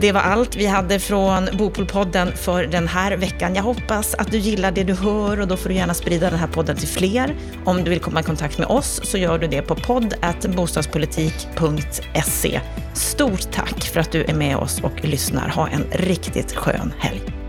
[0.00, 3.54] Det var allt vi hade från Bopolpodden för den här veckan.
[3.54, 6.38] Jag hoppas att du gillar det du hör och då får du gärna sprida den
[6.38, 7.36] här podden till fler.
[7.64, 12.60] Om du vill komma i kontakt med oss så gör du det på podd.bostadspolitik.se.
[12.94, 15.48] Stort tack för att du är med oss och lyssnar.
[15.48, 17.39] Ha en riktigt skön helg.